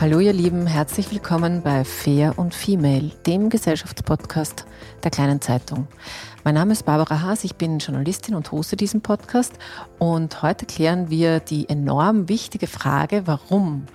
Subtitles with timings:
[0.00, 4.66] Hallo ihr Lieben, herzlich willkommen bei Fair und Female, dem Gesellschaftspodcast
[5.04, 5.86] der kleinen Zeitung.
[6.42, 9.52] Mein Name ist Barbara Haas, ich bin Journalistin und hoste diesen Podcast
[10.00, 13.86] und heute klären wir die enorm wichtige Frage, warum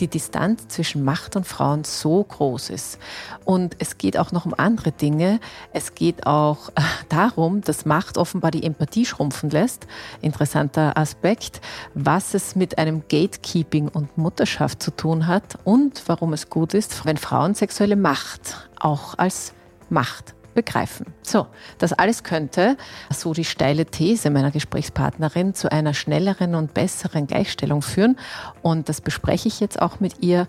[0.00, 2.98] die Distanz zwischen Macht und Frauen so groß ist.
[3.44, 5.40] Und es geht auch noch um andere Dinge.
[5.72, 9.86] Es geht auch äh, darum, dass Macht offenbar die Empathie schrumpfen lässt.
[10.20, 11.60] Interessanter Aspekt.
[11.94, 17.04] Was es mit einem Gatekeeping und Mutterschaft zu tun hat und warum es gut ist,
[17.04, 19.52] wenn Frauen sexuelle Macht auch als
[19.88, 21.06] Macht begreifen.
[21.22, 21.46] So,
[21.78, 22.76] das alles könnte,
[23.10, 28.16] so die steile These meiner Gesprächspartnerin, zu einer schnelleren und besseren Gleichstellung führen.
[28.62, 30.48] Und das bespreche ich jetzt auch mit ihr.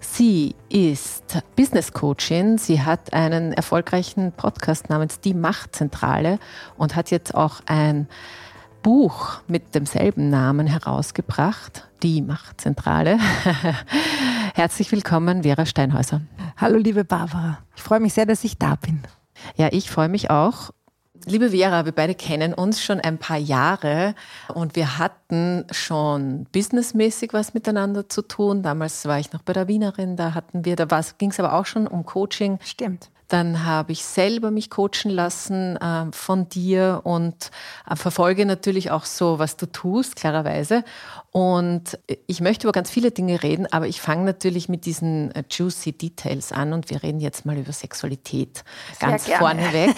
[0.00, 2.58] Sie ist Business Coachin.
[2.58, 6.38] Sie hat einen erfolgreichen Podcast namens Die Machtzentrale
[6.76, 8.08] und hat jetzt auch ein
[8.82, 13.18] Buch mit demselben Namen herausgebracht, Die Machtzentrale.
[14.54, 16.22] Herzlich willkommen, Vera Steinhäuser.
[16.56, 17.58] Hallo, liebe Barbara.
[17.76, 19.02] Ich freue mich sehr, dass ich da bin.
[19.56, 20.70] Ja, ich freue mich auch.
[21.26, 24.14] Liebe Vera, wir beide kennen uns schon ein paar Jahre
[24.54, 28.62] und wir hatten schon businessmäßig was miteinander zu tun.
[28.62, 30.86] Damals war ich noch bei der Wienerin, da hatten wir, da
[31.18, 32.58] ging es aber auch schon um Coaching.
[32.64, 33.10] Stimmt.
[33.30, 37.52] Dann habe ich selber mich coachen lassen äh, von dir und
[37.88, 40.82] äh, verfolge natürlich auch so, was du tust, klarerweise.
[41.30, 41.96] Und
[42.26, 45.92] ich möchte über ganz viele Dinge reden, aber ich fange natürlich mit diesen äh, juicy
[45.92, 48.64] Details an und wir reden jetzt mal über Sexualität
[48.98, 49.94] ganz vorneweg.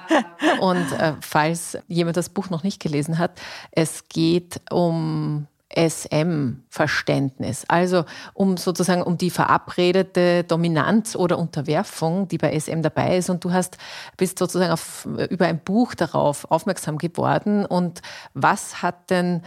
[0.60, 5.46] und äh, falls jemand das Buch noch nicht gelesen hat, es geht um
[5.76, 7.64] SM-Verständnis.
[7.68, 13.30] Also um sozusagen um die verabredete Dominanz oder Unterwerfung, die bei SM dabei ist.
[13.30, 13.78] Und du hast
[14.16, 17.66] bist sozusagen auf, über ein Buch darauf aufmerksam geworden.
[17.66, 18.02] Und
[18.34, 19.42] was hat denn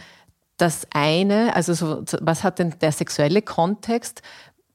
[0.56, 4.22] das eine, also so, was hat denn der sexuelle Kontext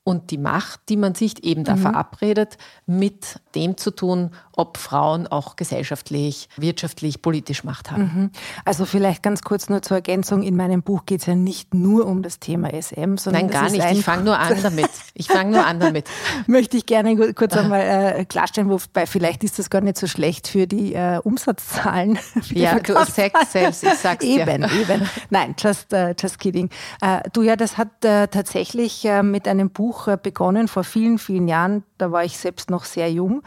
[0.04, 1.82] und die Macht, die man sich eben da mhm.
[1.82, 8.04] verabredet, mit dem zu tun, ob Frauen auch gesellschaftlich, wirtschaftlich, politisch Macht haben.
[8.04, 8.32] Mhm.
[8.66, 10.44] Also vielleicht ganz kurz nur zur Ergänzung.
[10.44, 13.70] In meinem Buch geht es ja nicht nur um das Thema SM, sondern Nein, gar
[13.70, 13.86] nicht.
[13.92, 14.90] Ich fange nur an damit.
[15.14, 16.08] Ich fange nur an damit.
[16.48, 20.48] Möchte ich gerne kurz einmal äh, klarstellen, wobei vielleicht ist das gar nicht so schlecht
[20.48, 22.18] für die äh, Umsatzzahlen.
[22.44, 24.82] Für ja, du sagst selbst, ich sag's eben, dir.
[24.82, 26.70] Eben, Nein, just, uh, just kidding.
[27.04, 31.84] Uh, du ja, das hat uh, tatsächlich mit einem Buch begonnen vor vielen, vielen Jahren.
[31.98, 33.44] Da war ich selbst noch sehr jung.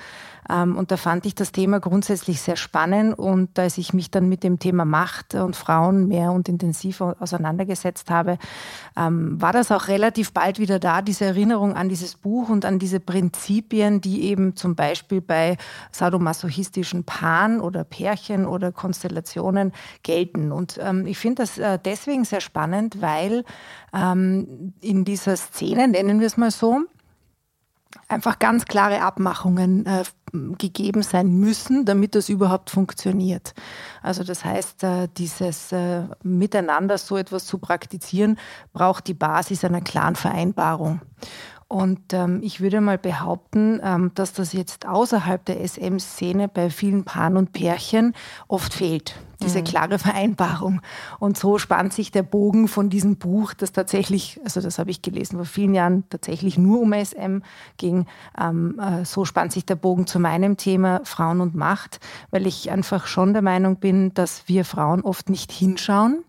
[0.50, 3.18] Ähm, und da fand ich das Thema grundsätzlich sehr spannend.
[3.18, 8.10] Und als ich mich dann mit dem Thema Macht und Frauen mehr und intensiver auseinandergesetzt
[8.10, 8.38] habe,
[8.96, 12.78] ähm, war das auch relativ bald wieder da, diese Erinnerung an dieses Buch und an
[12.78, 15.56] diese Prinzipien, die eben zum Beispiel bei
[15.92, 19.72] sadomasochistischen Paaren oder Pärchen oder Konstellationen
[20.02, 20.52] gelten.
[20.52, 23.44] Und ähm, ich finde das äh, deswegen sehr spannend, weil
[23.92, 26.84] in dieser Szene, nennen wir es mal so,
[28.08, 30.04] einfach ganz klare Abmachungen äh,
[30.58, 33.54] gegeben sein müssen, damit das überhaupt funktioniert.
[34.02, 38.38] Also das heißt, äh, dieses äh, Miteinander so etwas zu praktizieren,
[38.72, 41.00] braucht die Basis einer klaren Vereinbarung.
[41.68, 47.04] Und ähm, ich würde mal behaupten, ähm, dass das jetzt außerhalb der SM-Szene bei vielen
[47.04, 48.14] Paaren und Pärchen
[48.48, 49.64] oft fehlt diese mhm.
[49.64, 50.80] klare Vereinbarung.
[51.18, 55.02] Und so spannt sich der Bogen von diesem Buch, das tatsächlich, also das habe ich
[55.02, 57.38] gelesen vor vielen Jahren, tatsächlich nur um SM
[57.76, 58.06] ging.
[58.40, 62.70] Ähm, äh, so spannt sich der Bogen zu meinem Thema Frauen und Macht, weil ich
[62.70, 66.24] einfach schon der Meinung bin, dass wir Frauen oft nicht hinschauen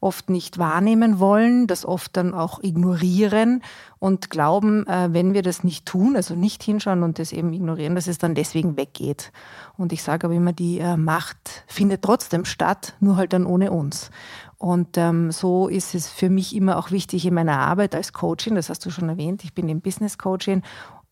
[0.00, 3.62] oft nicht wahrnehmen wollen, das oft dann auch ignorieren
[3.98, 7.94] und glauben, äh, wenn wir das nicht tun, also nicht hinschauen und das eben ignorieren,
[7.94, 9.32] dass es dann deswegen weggeht.
[9.76, 13.70] Und ich sage aber immer, die äh, Macht findet trotzdem statt, nur halt dann ohne
[13.70, 14.10] uns.
[14.58, 18.54] Und ähm, so ist es für mich immer auch wichtig in meiner Arbeit als Coachin,
[18.54, 20.62] das hast du schon erwähnt, ich bin im Business Coaching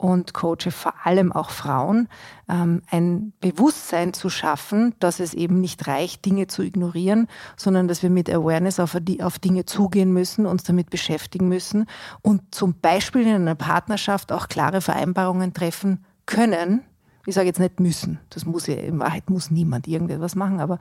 [0.02, 2.08] und coache vor allem auch Frauen,
[2.48, 8.02] ähm, ein Bewusstsein zu schaffen, dass es eben nicht reicht, Dinge zu ignorieren, sondern dass
[8.02, 11.86] wir mit Awareness auf, auf Dinge zugehen müssen, uns damit beschäftigen müssen
[12.20, 16.82] und zum Beispiel in einer Partnerschaft auch klare Vereinbarungen treffen können,
[17.24, 20.80] ich sage jetzt nicht müssen, das muss ja, in Wahrheit muss niemand irgendetwas machen, aber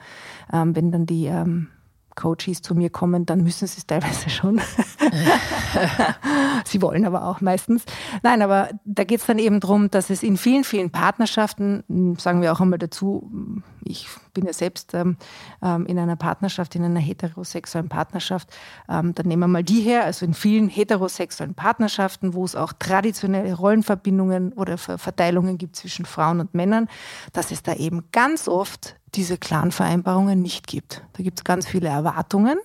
[0.51, 1.67] ähm, wenn dann die ähm,
[2.15, 4.61] Coaches zu mir kommen, dann müssen sie es teilweise schon.
[6.65, 7.83] sie wollen aber auch meistens.
[8.23, 12.41] Nein, aber da geht es dann eben darum, dass es in vielen, vielen Partnerschaften, sagen
[12.41, 13.31] wir auch einmal dazu,
[13.83, 15.17] ich bin ja selbst ähm,
[15.61, 18.49] ähm, in einer Partnerschaft, in einer heterosexuellen Partnerschaft,
[18.89, 22.73] ähm, dann nehmen wir mal die her, also in vielen heterosexuellen Partnerschaften, wo es auch
[22.73, 26.87] traditionelle Rollenverbindungen oder Verteilungen gibt zwischen Frauen und Männern,
[27.33, 31.03] dass es da eben ganz oft diese Clan-Vereinbarungen nicht gibt.
[31.13, 32.57] Da gibt es ganz viele Erwartungen,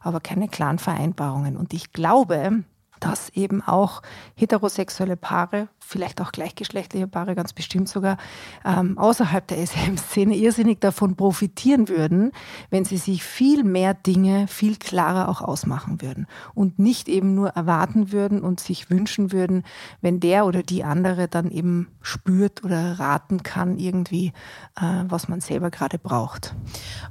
[0.00, 1.56] aber keine Clan-Vereinbarungen.
[1.56, 2.64] Und ich glaube,
[3.00, 4.02] dass eben auch
[4.34, 8.18] heterosexuelle Paare vielleicht auch gleichgeschlechtliche Paare ganz bestimmt sogar
[8.62, 12.32] ähm, außerhalb der SM-Szene irrsinnig davon profitieren würden,
[12.68, 17.50] wenn sie sich viel mehr Dinge viel klarer auch ausmachen würden und nicht eben nur
[17.50, 19.64] erwarten würden und sich wünschen würden,
[20.02, 24.32] wenn der oder die andere dann eben spürt oder raten kann irgendwie,
[24.76, 26.54] äh, was man selber gerade braucht.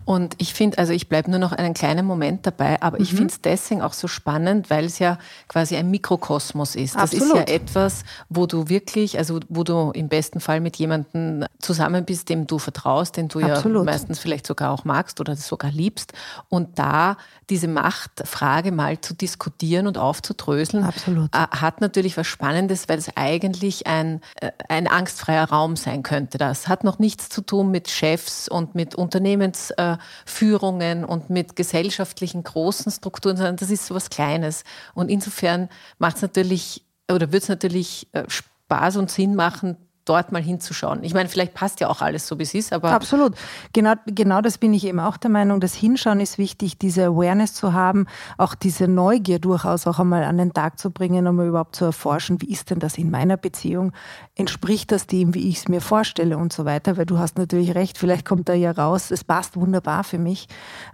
[0.06, 3.04] Und ich finde, also ich bleibe nur noch einen kleinen Moment dabei, aber mhm.
[3.04, 6.94] ich finde es deswegen auch so spannend, weil es ja quasi ein Mikrokosmos ist.
[6.96, 7.28] Das Absolut.
[7.28, 12.06] ist ja etwas, wo du wirklich, also wo du im besten Fall mit jemandem zusammen
[12.06, 13.86] bist, dem du vertraust, den du Absolut.
[13.86, 16.14] ja meistens vielleicht sogar auch magst oder sogar liebst.
[16.50, 17.18] Und da
[17.50, 21.34] diese Machtfrage mal zu diskutieren und aufzudröseln, Absolut.
[21.34, 26.38] Äh, hat natürlich was Spannendes, weil es eigentlich ein, äh, ein angstfreier Raum sein könnte.
[26.38, 32.92] Das hat noch nichts zu tun mit Chefs und mit Unternehmensführungen und mit gesellschaftlichen großen
[32.92, 34.64] Strukturen, sondern das ist so was Kleines.
[34.94, 35.70] Und insofern
[36.00, 38.24] macht es natürlich oder wird es natürlich äh,
[38.68, 39.78] Spaß und Sinn machen,
[40.08, 41.04] dort mal hinzuschauen.
[41.04, 42.92] Ich meine, vielleicht passt ja auch alles so, wie es ist, aber.
[42.92, 43.36] Absolut.
[43.74, 45.60] Genau, genau das bin ich eben auch der Meinung.
[45.60, 50.38] Das Hinschauen ist wichtig, diese Awareness zu haben, auch diese Neugier durchaus auch einmal an
[50.38, 53.92] den Tag zu bringen, um überhaupt zu erforschen, wie ist denn das in meiner Beziehung?
[54.36, 56.98] Entspricht das dem, wie ich es mir vorstelle und so weiter?
[56.98, 60.48] Weil du hast natürlich recht, vielleicht kommt da ja raus, es passt wunderbar für mich.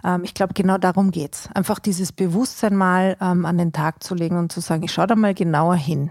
[0.04, 1.48] Ähm, ich glaube, genau darum geht's.
[1.54, 5.06] Einfach dieses Bewusstsein mal ähm, an den Tag zu legen und zu sagen, ich schaue
[5.06, 6.10] da mal genauer hin.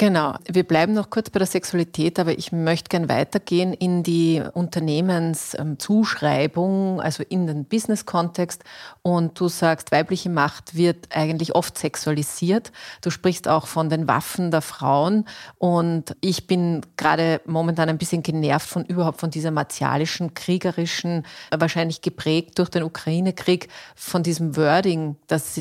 [0.00, 0.36] Genau.
[0.46, 7.00] Wir bleiben noch kurz bei der Sexualität, aber ich möchte gern weitergehen in die Unternehmenszuschreibung,
[7.00, 8.62] also in den Business-Kontext.
[9.02, 12.70] Und du sagst, weibliche Macht wird eigentlich oft sexualisiert.
[13.00, 15.24] Du sprichst auch von den Waffen der Frauen.
[15.56, 22.02] Und ich bin gerade momentan ein bisschen genervt von überhaupt von dieser martialischen, kriegerischen, wahrscheinlich
[22.02, 23.66] geprägt durch den Ukraine-Krieg,
[23.96, 25.60] von diesem Wording, das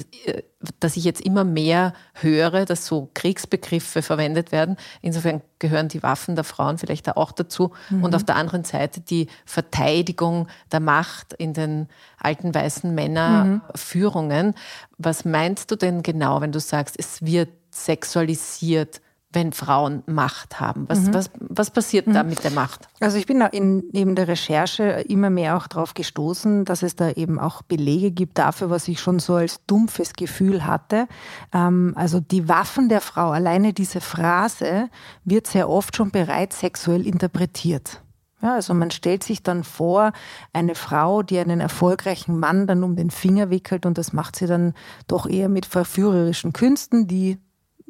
[0.80, 4.76] dass ich jetzt immer mehr höre, dass so Kriegsbegriffe verwendet werden.
[5.02, 7.74] Insofern gehören die Waffen der Frauen vielleicht da auch dazu.
[7.90, 8.04] Mhm.
[8.04, 11.88] Und auf der anderen Seite die Verteidigung der Macht in den
[12.20, 14.48] alten weißen Männerführungen.
[14.48, 14.54] Mhm.
[14.98, 19.02] Was meinst du denn genau, wenn du sagst, es wird sexualisiert?
[19.32, 20.86] Wenn Frauen Macht haben?
[20.88, 21.14] Was, mhm.
[21.14, 22.14] was, was passiert mhm.
[22.14, 22.88] da mit der Macht?
[23.00, 26.96] Also ich bin da in, neben der Recherche immer mehr auch darauf gestoßen, dass es
[26.96, 31.08] da eben auch Belege gibt dafür, was ich schon so als dumpfes Gefühl hatte.
[31.54, 34.90] Ähm, also die Waffen der Frau, alleine diese Phrase
[35.26, 38.02] wird sehr oft schon bereits sexuell interpretiert.
[38.42, 40.14] Ja, also man stellt sich dann vor,
[40.54, 44.46] eine Frau, die einen erfolgreichen Mann dann um den Finger wickelt und das macht sie
[44.46, 44.74] dann
[45.08, 47.40] doch eher mit verführerischen Künsten, die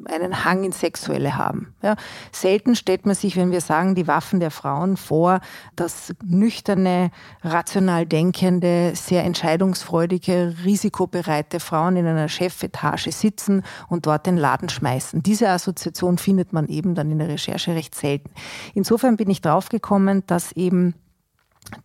[0.06, 1.74] einen Hang ins Sexuelle haben.
[1.82, 1.96] Ja,
[2.32, 5.40] selten stellt man sich, wenn wir sagen, die Waffen der Frauen vor,
[5.76, 7.10] dass nüchterne,
[7.42, 15.22] rational denkende, sehr entscheidungsfreudige, risikobereite Frauen in einer Chefetage sitzen und dort den Laden schmeißen.
[15.22, 18.30] Diese Assoziation findet man eben dann in der Recherche recht selten.
[18.74, 20.94] Insofern bin ich draufgekommen, dass eben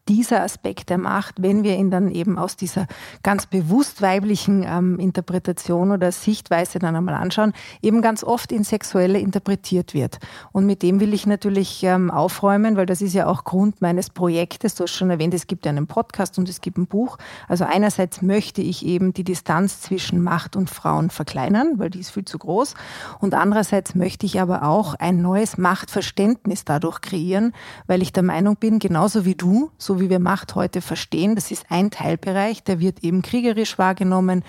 [0.07, 2.87] dieser Aspekt der Macht, wenn wir ihn dann eben aus dieser
[3.23, 9.19] ganz bewusst weiblichen ähm, Interpretation oder Sichtweise dann einmal anschauen, eben ganz oft in sexuelle
[9.19, 10.19] interpretiert wird.
[10.51, 14.09] Und mit dem will ich natürlich ähm, aufräumen, weil das ist ja auch Grund meines
[14.09, 14.75] Projektes.
[14.75, 17.17] Du hast schon erwähnt, es gibt ja einen Podcast und es gibt ein Buch.
[17.47, 22.11] Also einerseits möchte ich eben die Distanz zwischen Macht und Frauen verkleinern, weil die ist
[22.11, 22.75] viel zu groß.
[23.19, 27.53] Und andererseits möchte ich aber auch ein neues Machtverständnis dadurch kreieren,
[27.87, 31.51] weil ich der Meinung bin, genauso wie du, so wie wir Macht heute verstehen, das
[31.51, 34.43] ist ein Teilbereich, der wird eben kriegerisch wahrgenommen,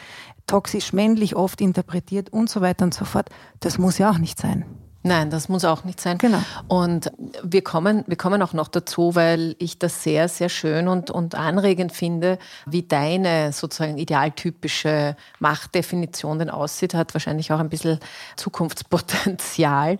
[0.46, 3.28] toxisch männlich oft interpretiert und so weiter und so fort.
[3.60, 4.64] Das muss ja auch nicht sein.
[5.06, 6.16] Nein, das muss auch nicht sein.
[6.16, 6.38] Genau.
[6.66, 7.12] Und
[7.42, 11.34] wir kommen, wir kommen auch noch dazu, weil ich das sehr, sehr schön und, und
[11.34, 18.00] anregend finde, wie deine sozusagen idealtypische Machtdefinition denn aussieht, hat wahrscheinlich auch ein bisschen
[18.36, 19.98] Zukunftspotenzial.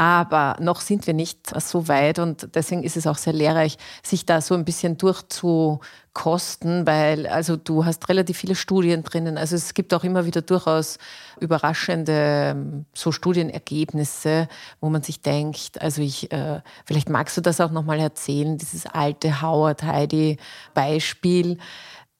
[0.00, 4.24] Aber noch sind wir nicht so weit und deswegen ist es auch sehr lehrreich, sich
[4.24, 9.36] da so ein bisschen durchzukosten, weil also du hast relativ viele Studien drinnen.
[9.36, 10.96] Also es gibt auch immer wieder durchaus
[11.38, 12.12] überraschende
[12.52, 14.48] ähm, so Studienergebnisse,
[14.80, 18.86] wo man sich denkt, also ich, äh, vielleicht magst du das auch nochmal erzählen, dieses
[18.86, 20.38] alte Howard Heidi
[20.72, 21.58] Beispiel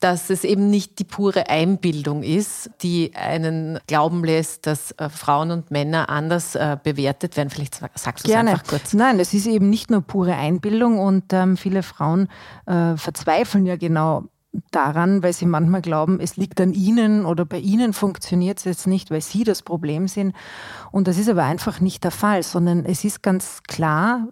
[0.01, 5.51] dass es eben nicht die pure Einbildung ist, die einen glauben lässt, dass äh, Frauen
[5.51, 7.51] und Männer anders äh, bewertet werden.
[7.51, 8.95] Vielleicht sagst du es einfach kurz.
[8.95, 12.29] Nein, es ist eben nicht nur pure Einbildung und ähm, viele Frauen
[12.67, 14.25] äh, verzweifeln ja genau
[14.71, 18.87] daran, weil sie manchmal glauben, es liegt an ihnen oder bei ihnen funktioniert es jetzt
[18.87, 20.35] nicht, weil sie das Problem sind.
[20.91, 24.27] Und das ist aber einfach nicht der Fall, sondern es ist ganz klar,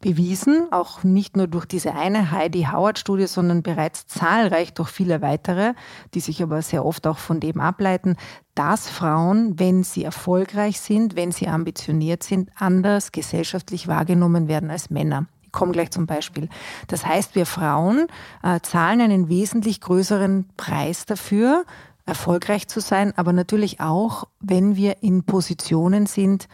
[0.00, 5.74] bewiesen, auch nicht nur durch diese eine Heidi Howard-Studie, sondern bereits zahlreich durch viele weitere,
[6.14, 8.16] die sich aber sehr oft auch von dem ableiten,
[8.54, 14.90] dass Frauen, wenn sie erfolgreich sind, wenn sie ambitioniert sind, anders gesellschaftlich wahrgenommen werden als
[14.90, 15.26] Männer.
[15.42, 16.48] Ich komme gleich zum Beispiel.
[16.88, 18.06] Das heißt, wir Frauen
[18.42, 21.64] äh, zahlen einen wesentlich größeren Preis dafür,
[22.04, 26.48] erfolgreich zu sein, aber natürlich auch, wenn wir in Positionen sind,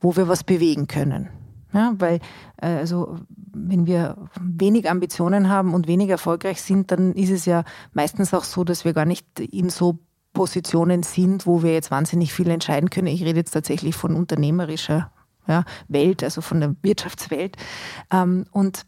[0.00, 1.28] wo wir was bewegen können.
[1.72, 2.18] Ja, weil
[2.60, 3.16] äh, also
[3.52, 8.44] wenn wir wenig Ambitionen haben und wenig erfolgreich sind, dann ist es ja meistens auch
[8.44, 9.98] so, dass wir gar nicht in so
[10.32, 13.08] Positionen sind, wo wir jetzt wahnsinnig viel entscheiden können.
[13.08, 15.10] Ich rede jetzt tatsächlich von unternehmerischer
[15.46, 17.56] ja, Welt, also von der Wirtschaftswelt.
[18.12, 18.86] Ähm, und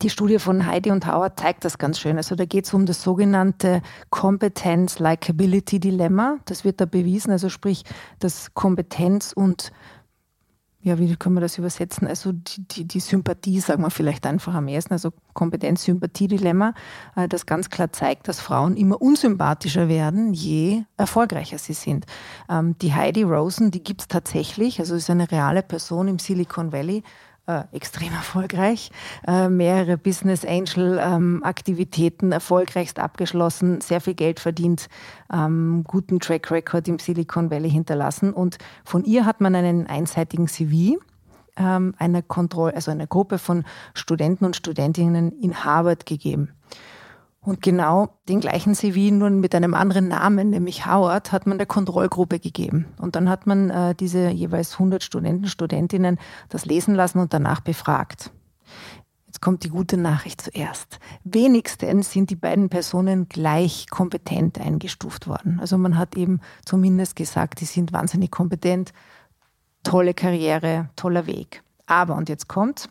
[0.00, 2.16] die Studie von Heidi und Howard zeigt das ganz schön.
[2.16, 6.38] Also da geht es um das sogenannte Competence-Likability-Dilemma.
[6.46, 7.84] Das wird da bewiesen, also sprich,
[8.18, 9.70] dass Kompetenz und
[10.82, 12.08] ja, wie können wir das übersetzen?
[12.08, 16.74] Also die, die, die Sympathie, sagen wir vielleicht einfach am ersten, also Kompetenz-Sympathie-Dilemma,
[17.14, 22.06] äh, das ganz klar zeigt, dass Frauen immer unsympathischer werden, je erfolgreicher sie sind.
[22.50, 26.72] Ähm, die Heidi Rosen, die gibt es tatsächlich, also ist eine reale Person im Silicon
[26.72, 27.04] Valley,
[27.46, 28.90] äh, extrem erfolgreich,
[29.26, 34.88] äh, mehrere Business Angel ähm, Aktivitäten erfolgreichst abgeschlossen, sehr viel Geld verdient,
[35.32, 40.48] ähm, guten Track Record im Silicon Valley hinterlassen und von ihr hat man einen einseitigen
[40.48, 40.98] CV
[41.56, 46.50] ähm, einer Kontroll also einer Gruppe von Studenten und Studentinnen in Harvard gegeben.
[47.44, 51.66] Und genau den gleichen CV, nur mit einem anderen Namen, nämlich Howard, hat man der
[51.66, 52.86] Kontrollgruppe gegeben.
[52.98, 56.18] Und dann hat man äh, diese jeweils 100 Studenten, Studentinnen
[56.48, 58.30] das lesen lassen und danach befragt.
[59.26, 61.00] Jetzt kommt die gute Nachricht zuerst.
[61.24, 65.58] Wenigstens sind die beiden Personen gleich kompetent eingestuft worden.
[65.58, 68.92] Also man hat eben zumindest gesagt, die sind wahnsinnig kompetent,
[69.82, 71.64] tolle Karriere, toller Weg.
[71.86, 72.88] Aber, und jetzt kommt,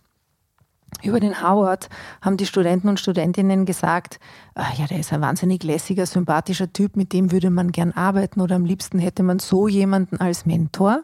[1.04, 1.90] über den Howard
[2.22, 4.20] haben die Studenten und Studentinnen gesagt,
[4.56, 8.42] ach ja, der ist ein wahnsinnig lässiger, sympathischer Typ, mit dem würde man gern arbeiten
[8.42, 11.04] oder am liebsten hätte man so jemanden als Mentor.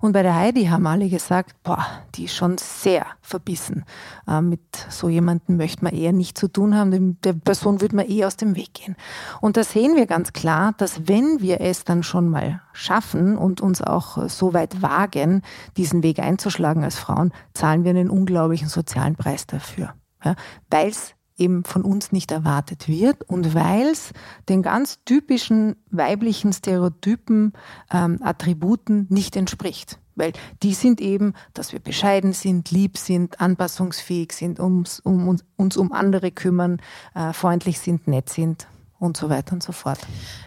[0.00, 1.84] Und bei der Heidi haben alle gesagt, boah,
[2.14, 3.84] die ist schon sehr verbissen.
[4.28, 8.06] Äh, mit so jemandem möchte man eher nicht zu tun haben, der Person würde man
[8.06, 8.96] eher aus dem Weg gehen.
[9.40, 13.60] Und da sehen wir ganz klar, dass wenn wir es dann schon mal schaffen und
[13.60, 15.42] uns auch so weit wagen,
[15.76, 19.94] diesen Weg einzuschlagen als Frauen, zahlen wir einen unglaublichen sozialen Preis dafür.
[20.24, 20.34] Ja,
[20.70, 24.12] weil es eben von uns nicht erwartet wird und weil es
[24.48, 27.52] den ganz typischen weiblichen Stereotypen,
[27.92, 29.98] ähm, Attributen nicht entspricht.
[30.14, 35.44] Weil die sind eben, dass wir bescheiden sind, lieb sind, anpassungsfähig sind, ums, um uns,
[35.56, 36.80] uns um andere kümmern,
[37.14, 38.66] äh, freundlich sind, nett sind
[39.06, 39.98] und so weiter und so fort.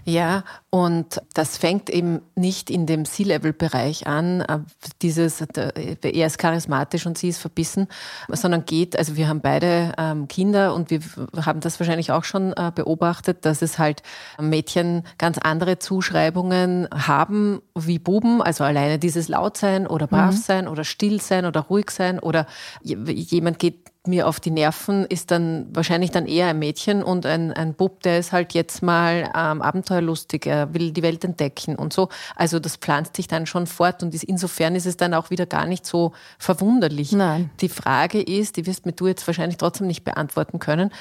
[0.06, 4.60] Ja, und das fängt eben nicht in dem C-Level-Bereich an, äh,
[5.01, 7.88] dieses, er ist charismatisch und sie ist verbissen,
[8.28, 11.00] sondern geht, also wir haben beide ähm, Kinder und wir
[11.44, 14.04] haben das wahrscheinlich auch schon äh, beobachtet, dass es halt
[14.39, 20.39] Mädchen ganz andere Zuschreibungen haben wie Buben, also alleine dieses Lautsein oder brav mhm.
[20.39, 22.46] sein oder still sein oder ruhig sein oder
[22.84, 27.54] jemand geht mir auf die Nerven, ist dann wahrscheinlich dann eher ein Mädchen und ein,
[27.54, 31.94] ein Bub, der ist halt jetzt mal ähm, abenteuerlustig, er will die Welt entdecken und
[31.94, 32.10] so.
[32.36, 35.46] Also das pflanzt sich dann schon fort und ist, insofern ist es dann auch wieder
[35.46, 37.12] gar nicht so verwunderlich.
[37.12, 37.50] Nein.
[37.62, 40.92] Die Frage ist, die wirst mir du jetzt wahrscheinlich trotzdem nicht beantworten können,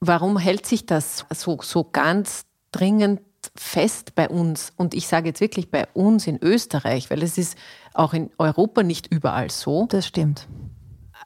[0.00, 3.20] warum hält sich das so, so ganz dringend
[3.54, 4.72] fest bei uns?
[4.76, 7.56] Und ich sage jetzt wirklich bei uns in Österreich, weil es ist
[7.94, 9.86] auch in Europa nicht überall so.
[9.88, 10.46] Das stimmt.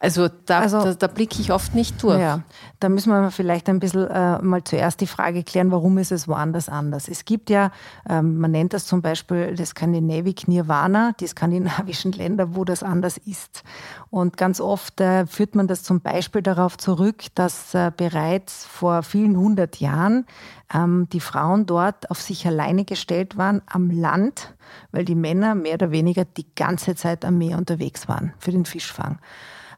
[0.03, 2.19] Also da, also, da, da blicke ich oft nicht durch.
[2.19, 2.41] Ja,
[2.81, 6.27] da müssen wir vielleicht ein bisschen äh, mal zuerst die Frage klären, warum ist es
[6.27, 7.07] woanders anders?
[7.07, 7.71] Es gibt ja,
[8.09, 13.19] ähm, man nennt das zum Beispiel das Skandinavik Nirvana, die skandinavischen Länder, wo das anders
[13.19, 13.63] ist.
[14.09, 19.03] Und ganz oft äh, führt man das zum Beispiel darauf zurück, dass äh, bereits vor
[19.03, 20.25] vielen hundert Jahren
[20.73, 24.55] ähm, die Frauen dort auf sich alleine gestellt waren am Land,
[24.93, 28.65] weil die Männer mehr oder weniger die ganze Zeit am Meer unterwegs waren für den
[28.65, 29.19] Fischfang.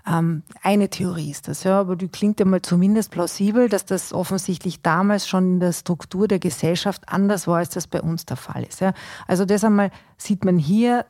[0.06, 4.12] Ähm, eine Theorie ist das, ja, aber die klingt ja mal zumindest plausibel, dass das
[4.12, 8.36] offensichtlich damals schon in der Struktur der Gesellschaft anders war, als das bei uns der
[8.36, 8.80] Fall ist.
[8.80, 8.94] Ja.
[9.28, 11.06] Also das einmal sieht man hier,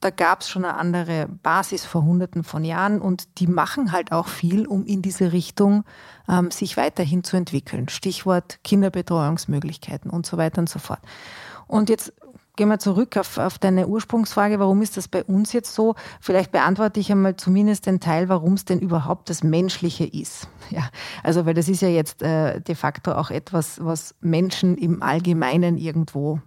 [0.00, 4.12] da gab es schon eine andere Basis vor Hunderten von Jahren und die machen halt
[4.12, 5.84] auch viel, um in diese Richtung
[6.28, 7.88] ähm, sich weiterhin zu entwickeln.
[7.88, 11.00] Stichwort Kinderbetreuungsmöglichkeiten und so weiter und so fort.
[11.66, 12.12] Und jetzt
[12.56, 15.96] Gehen wir zurück auf, auf deine Ursprungsfrage, warum ist das bei uns jetzt so?
[16.20, 20.48] Vielleicht beantworte ich einmal zumindest den Teil, warum es denn überhaupt das Menschliche ist.
[20.70, 20.88] Ja,
[21.24, 25.78] also weil das ist ja jetzt äh, de facto auch etwas, was Menschen im Allgemeinen
[25.78, 26.38] irgendwo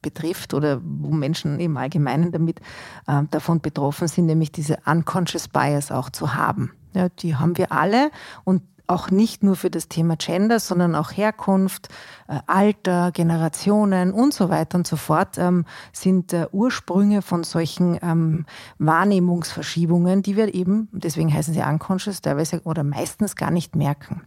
[0.00, 2.60] betrifft oder wo Menschen im Allgemeinen damit
[3.06, 6.72] äh, davon betroffen sind, nämlich diese unconscious bias auch zu haben.
[6.94, 8.10] Ja, die haben wir alle
[8.44, 11.88] und auch nicht nur für das Thema Gender, sondern auch Herkunft,
[12.28, 17.98] äh, Alter, Generationen und so weiter und so fort ähm, sind äh, Ursprünge von solchen
[18.02, 18.46] ähm,
[18.78, 24.22] Wahrnehmungsverschiebungen, die wir eben, deswegen heißen sie unconscious, teilweise oder meistens gar nicht merken.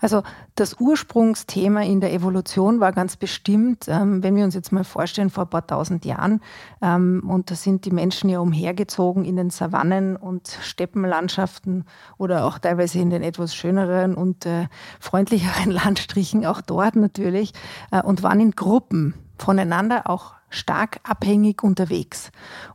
[0.00, 0.22] Also
[0.54, 5.30] das Ursprungsthema in der Evolution war ganz bestimmt, ähm, wenn wir uns jetzt mal vorstellen,
[5.30, 6.40] vor ein paar tausend Jahren,
[6.82, 11.84] ähm, und da sind die Menschen ja umhergezogen in den Savannen und Steppenlandschaften
[12.18, 14.68] oder auch teilweise in den etwas schöneren und äh,
[15.00, 17.52] freundlicheren Landstrichen, auch dort natürlich,
[17.90, 22.30] äh, und waren in Gruppen voneinander auch stark abhängig unterwegs.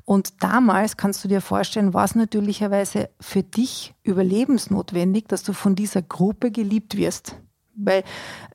[0.05, 5.75] Und damals kannst du dir vorstellen, war es natürlicherweise für dich überlebensnotwendig, dass du von
[5.75, 7.35] dieser Gruppe geliebt wirst.
[7.81, 8.03] Weil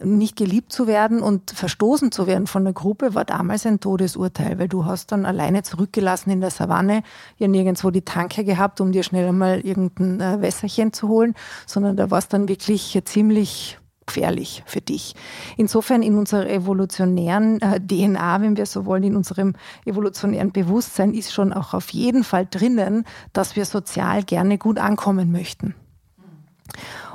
[0.03, 4.59] nicht geliebt zu werden und verstoßen zu werden von der Gruppe war damals ein Todesurteil,
[4.59, 7.03] weil du hast dann alleine zurückgelassen in der Savanne,
[7.39, 11.35] ja nirgendwo die Tanke gehabt, um dir schnell einmal irgendein äh, Wässerchen zu holen,
[11.67, 15.15] sondern da war es dann wirklich ziemlich gefährlich für dich.
[15.57, 21.33] Insofern in unserer evolutionären äh, DNA, wenn wir so wollen, in unserem evolutionären Bewusstsein ist
[21.33, 25.75] schon auch auf jeden Fall drinnen, dass wir sozial gerne gut ankommen möchten.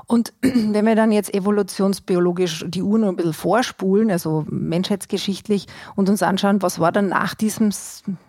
[0.09, 6.09] Und wenn wir dann jetzt evolutionsbiologisch die Uhr noch ein bisschen vorspulen, also menschheitsgeschichtlich, und
[6.09, 7.69] uns anschauen, was war dann nach diesem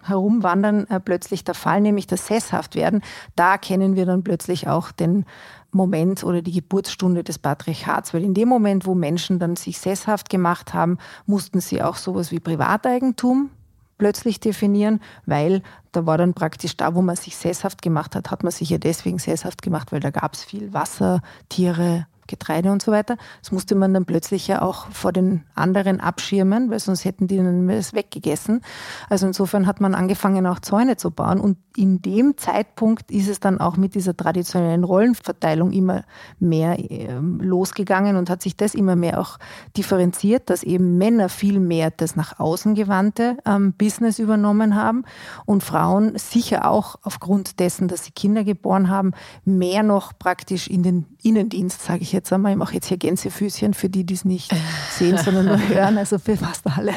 [0.02, 3.02] Herumwandern äh, plötzlich der Fall, nämlich das Sesshaftwerden,
[3.34, 5.24] da kennen wir dann plötzlich auch den
[5.72, 10.28] Moment oder die Geburtsstunde des Patriarchats, weil in dem Moment, wo Menschen dann sich sesshaft
[10.28, 13.50] gemacht haben, mussten sie auch sowas wie Privateigentum
[13.98, 18.42] plötzlich definieren, weil da war dann praktisch da, wo man sich sesshaft gemacht hat, hat
[18.42, 22.80] man sich ja deswegen sesshaft gemacht, weil da gab es viel Wasser, Tiere, Getreide und
[22.80, 23.16] so weiter.
[23.42, 27.36] Das musste man dann plötzlich ja auch vor den anderen abschirmen, weil sonst hätten die
[27.36, 28.62] dann das weggegessen.
[29.10, 31.40] Also insofern hat man angefangen, auch Zäune zu bauen.
[31.40, 36.04] Und in dem Zeitpunkt ist es dann auch mit dieser traditionellen Rollenverteilung immer
[36.38, 39.38] mehr äh, losgegangen und hat sich das immer mehr auch
[39.76, 45.04] differenziert, dass eben Männer viel mehr das nach außen gewandte ähm, Business übernommen haben
[45.46, 49.12] und Frauen sicher auch aufgrund dessen, dass sie Kinder geboren haben,
[49.44, 53.74] mehr noch praktisch in den Innendienst, sage ich jetzt einmal, ich mache jetzt hier Gänsefüßchen
[53.74, 54.52] für die, die es nicht
[54.90, 56.92] sehen, sondern nur hören, also für fast alle,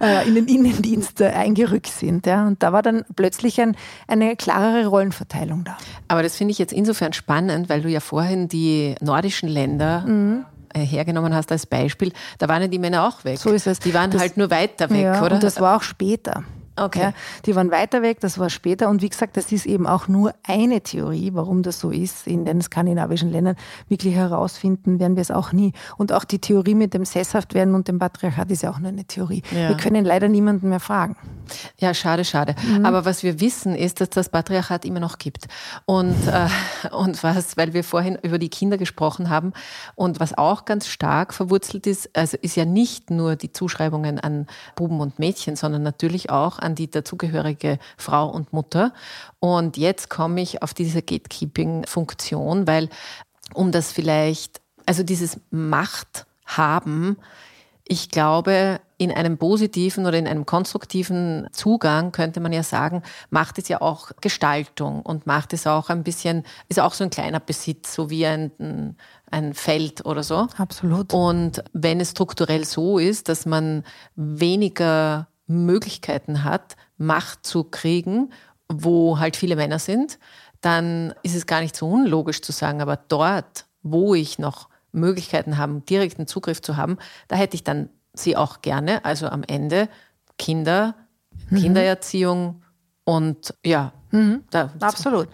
[0.00, 2.26] äh, in den Innendienst äh, eingerückt sind.
[2.26, 2.46] Ja.
[2.46, 3.76] Und da war dann plötzlich ein,
[4.08, 5.76] eine klarere Rollenverteilung da.
[6.08, 10.44] Aber das finde ich jetzt insofern spannend, weil du ja vorhin die nordischen Länder mhm
[10.76, 13.38] äh, hergenommen hast als Beispiel, da waren ja die Männer auch weg.
[13.38, 13.78] So ist es.
[13.78, 15.36] Die waren das, halt nur weiter weg, ja, oder?
[15.36, 16.44] Und das war auch später.
[16.76, 17.00] Okay.
[17.00, 17.12] Ja,
[17.46, 18.88] die waren weiter weg, das war später.
[18.88, 22.44] Und wie gesagt, das ist eben auch nur eine Theorie, warum das so ist in
[22.44, 23.56] den skandinavischen Ländern.
[23.88, 25.72] Wirklich herausfinden werden wir es auch nie.
[25.96, 29.04] Und auch die Theorie mit dem Sesshaftwerden und dem Patriarchat ist ja auch nur eine
[29.04, 29.42] Theorie.
[29.50, 29.70] Ja.
[29.70, 31.16] Wir können leider niemanden mehr fragen.
[31.78, 32.54] Ja, schade, schade.
[32.62, 32.84] Mhm.
[32.84, 35.46] Aber was wir wissen, ist, dass das Patriarchat immer noch gibt.
[35.86, 36.48] Und, äh,
[36.94, 39.52] und was, weil wir vorhin über die Kinder gesprochen haben
[39.94, 44.46] und was auch ganz stark verwurzelt ist, also ist ja nicht nur die Zuschreibungen an
[44.74, 48.92] Buben und Mädchen, sondern natürlich auch an die dazugehörige Frau und Mutter.
[49.38, 52.88] Und jetzt komme ich auf diese Gatekeeping-Funktion, weil
[53.54, 57.16] um das vielleicht, also dieses Macht haben,
[57.88, 63.58] ich glaube, in einem positiven oder in einem konstruktiven Zugang könnte man ja sagen, macht
[63.58, 67.40] es ja auch Gestaltung und macht es auch ein bisschen, ist auch so ein kleiner
[67.40, 68.96] Besitz, so wie ein,
[69.30, 70.48] ein Feld oder so.
[70.56, 71.12] Absolut.
[71.12, 73.84] Und wenn es strukturell so ist, dass man
[74.16, 78.32] weniger Möglichkeiten hat, Macht zu kriegen,
[78.68, 80.18] wo halt viele Männer sind,
[80.60, 85.58] dann ist es gar nicht so unlogisch zu sagen, aber dort, wo ich noch Möglichkeiten
[85.58, 86.96] habe, direkten Zugriff zu haben,
[87.28, 89.04] da hätte ich dann sie auch gerne.
[89.04, 89.88] Also am Ende
[90.38, 90.94] Kinder,
[91.50, 91.56] mhm.
[91.56, 92.62] Kindererziehung
[93.04, 94.44] und ja, mhm.
[94.50, 95.28] da, absolut.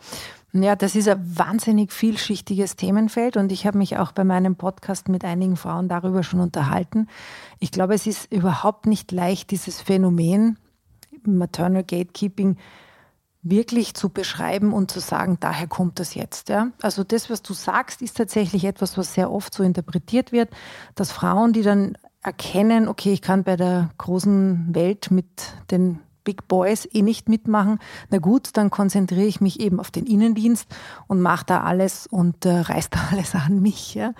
[0.54, 5.08] Ja, das ist ein wahnsinnig vielschichtiges Themenfeld und ich habe mich auch bei meinem Podcast
[5.08, 7.08] mit einigen Frauen darüber schon unterhalten.
[7.58, 10.58] Ich glaube, es ist überhaupt nicht leicht, dieses Phänomen
[11.24, 12.58] Maternal Gatekeeping
[13.42, 16.50] wirklich zu beschreiben und zu sagen, daher kommt das jetzt.
[16.50, 16.68] Ja?
[16.82, 20.50] Also das, was du sagst, ist tatsächlich etwas, was sehr oft so interpretiert wird,
[20.94, 26.48] dass Frauen, die dann erkennen, okay, ich kann bei der großen Welt mit den Big
[26.48, 27.78] Boys eh nicht mitmachen.
[28.10, 30.66] Na gut, dann konzentriere ich mich eben auf den Innendienst
[31.06, 33.94] und mache da alles und äh, reiß da alles an mich.
[33.94, 34.12] Ja.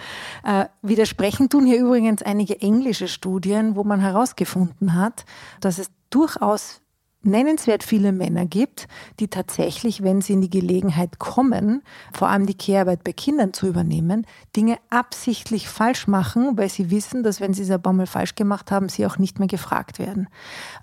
[0.45, 5.25] Äh, widersprechen tun hier übrigens einige englische Studien, wo man herausgefunden hat,
[5.61, 6.83] dass es durchaus
[7.23, 8.89] nennenswert viele Männer gibt,
[9.21, 11.83] die tatsächlich, wenn sie in die Gelegenheit kommen,
[12.13, 17.23] vor allem die Kehrarbeit bei Kindern zu übernehmen, Dinge absichtlich falsch machen, weil sie wissen,
[17.23, 19.99] dass wenn sie es ein paar Mal falsch gemacht haben, sie auch nicht mehr gefragt
[19.99, 20.29] werden.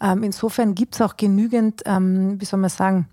[0.02, 3.08] Ähm, insofern gibt es auch genügend, ähm, wie soll man sagen,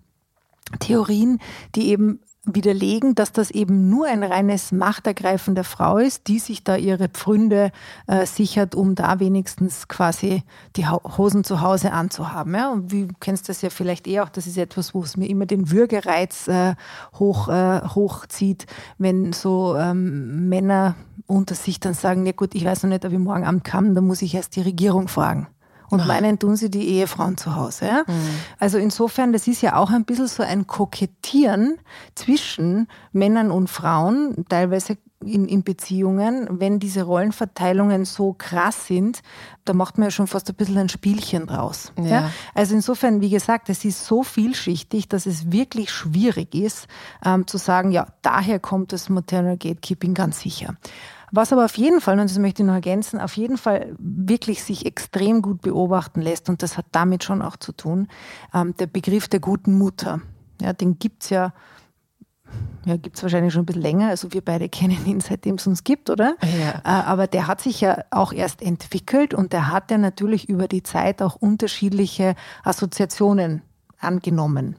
[0.80, 1.38] Theorien,
[1.74, 6.64] die eben widerlegen, dass das eben nur ein reines Machtergreifen der Frau ist, die sich
[6.64, 7.72] da ihre Pfründe
[8.06, 10.44] äh, sichert, um da wenigstens quasi
[10.76, 12.54] die Hosen zu Hause anzuhaben.
[12.54, 12.72] Ja?
[12.72, 15.28] Und wie kennst du das ja vielleicht eh auch, das ist etwas, wo es mir
[15.28, 16.74] immer den Würgereiz äh,
[17.18, 18.66] hoch, äh, hochzieht,
[18.98, 20.94] wenn so ähm, Männer
[21.26, 23.94] unter sich dann sagen, ja gut, ich weiß noch nicht, ob ich morgen Abend kann,
[23.94, 25.48] da muss ich erst die Regierung fragen.
[25.90, 26.06] Und Ach.
[26.06, 27.86] meinen tun sie die Ehefrauen zu Hause.
[27.86, 28.04] Ja?
[28.06, 28.12] Mhm.
[28.58, 31.78] Also insofern, das ist ja auch ein bisschen so ein Kokettieren
[32.14, 39.22] zwischen Männern und Frauen, teilweise in, in Beziehungen, wenn diese Rollenverteilungen so krass sind,
[39.64, 41.92] da macht man ja schon fast ein bisschen ein Spielchen draus.
[41.98, 42.04] Ja.
[42.04, 42.30] ja.
[42.54, 46.86] Also insofern, wie gesagt, es ist so vielschichtig, dass es wirklich schwierig ist,
[47.24, 50.76] ähm, zu sagen, ja, daher kommt das Maternal Gatekeeping ganz sicher.
[51.32, 54.62] Was aber auf jeden Fall, und das möchte ich noch ergänzen, auf jeden Fall wirklich
[54.62, 58.08] sich extrem gut beobachten lässt, und das hat damit schon auch zu tun,
[58.54, 60.20] ähm, der Begriff der guten Mutter.
[60.60, 61.52] Ja, den gibt es ja,
[62.84, 65.66] ja gibt es wahrscheinlich schon ein bisschen länger, also wir beide kennen ihn, seitdem es
[65.66, 66.36] uns gibt, oder?
[66.42, 66.80] Ja.
[66.84, 70.68] Äh, aber der hat sich ja auch erst entwickelt und der hat ja natürlich über
[70.68, 72.34] die Zeit auch unterschiedliche
[72.64, 73.62] Assoziationen
[73.98, 74.76] angenommen.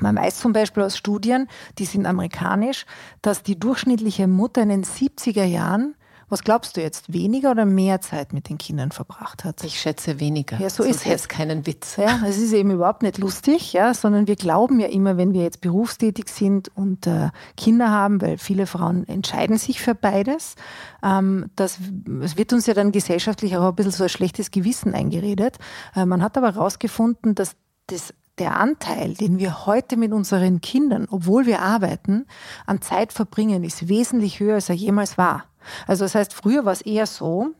[0.00, 2.86] Man weiß zum Beispiel aus Studien, die sind amerikanisch,
[3.20, 5.94] dass die durchschnittliche Mutter in den 70er Jahren,
[6.30, 9.62] was glaubst du jetzt, weniger oder mehr Zeit mit den Kindern verbracht hat?
[9.64, 10.58] Ich schätze weniger.
[10.58, 11.28] Ja, so ist es.
[11.28, 11.96] keinen Witz.
[11.96, 15.42] Ja, es ist eben überhaupt nicht lustig, ja, sondern wir glauben ja immer, wenn wir
[15.42, 17.28] jetzt berufstätig sind und äh,
[17.58, 20.54] Kinder haben, weil viele Frauen entscheiden sich für beides,
[21.02, 21.78] ähm, das,
[22.22, 25.58] es wird uns ja dann gesellschaftlich auch ein bisschen so ein schlechtes Gewissen eingeredet.
[25.94, 27.56] Äh, man hat aber herausgefunden, dass
[27.88, 32.26] das der Anteil, den wir heute mit unseren Kindern, obwohl wir arbeiten,
[32.66, 35.44] an Zeit verbringen, ist wesentlich höher, als er jemals war.
[35.86, 37.54] Also das heißt, früher war es eher so,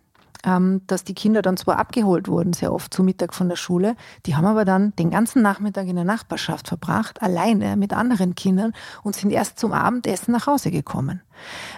[0.44, 3.96] ähm, dass die Kinder dann zwar abgeholt wurden, sehr oft zu Mittag von der Schule,
[4.26, 8.72] die haben aber dann den ganzen Nachmittag in der Nachbarschaft verbracht, alleine mit anderen Kindern
[9.02, 11.20] und sind erst zum Abendessen nach Hause gekommen.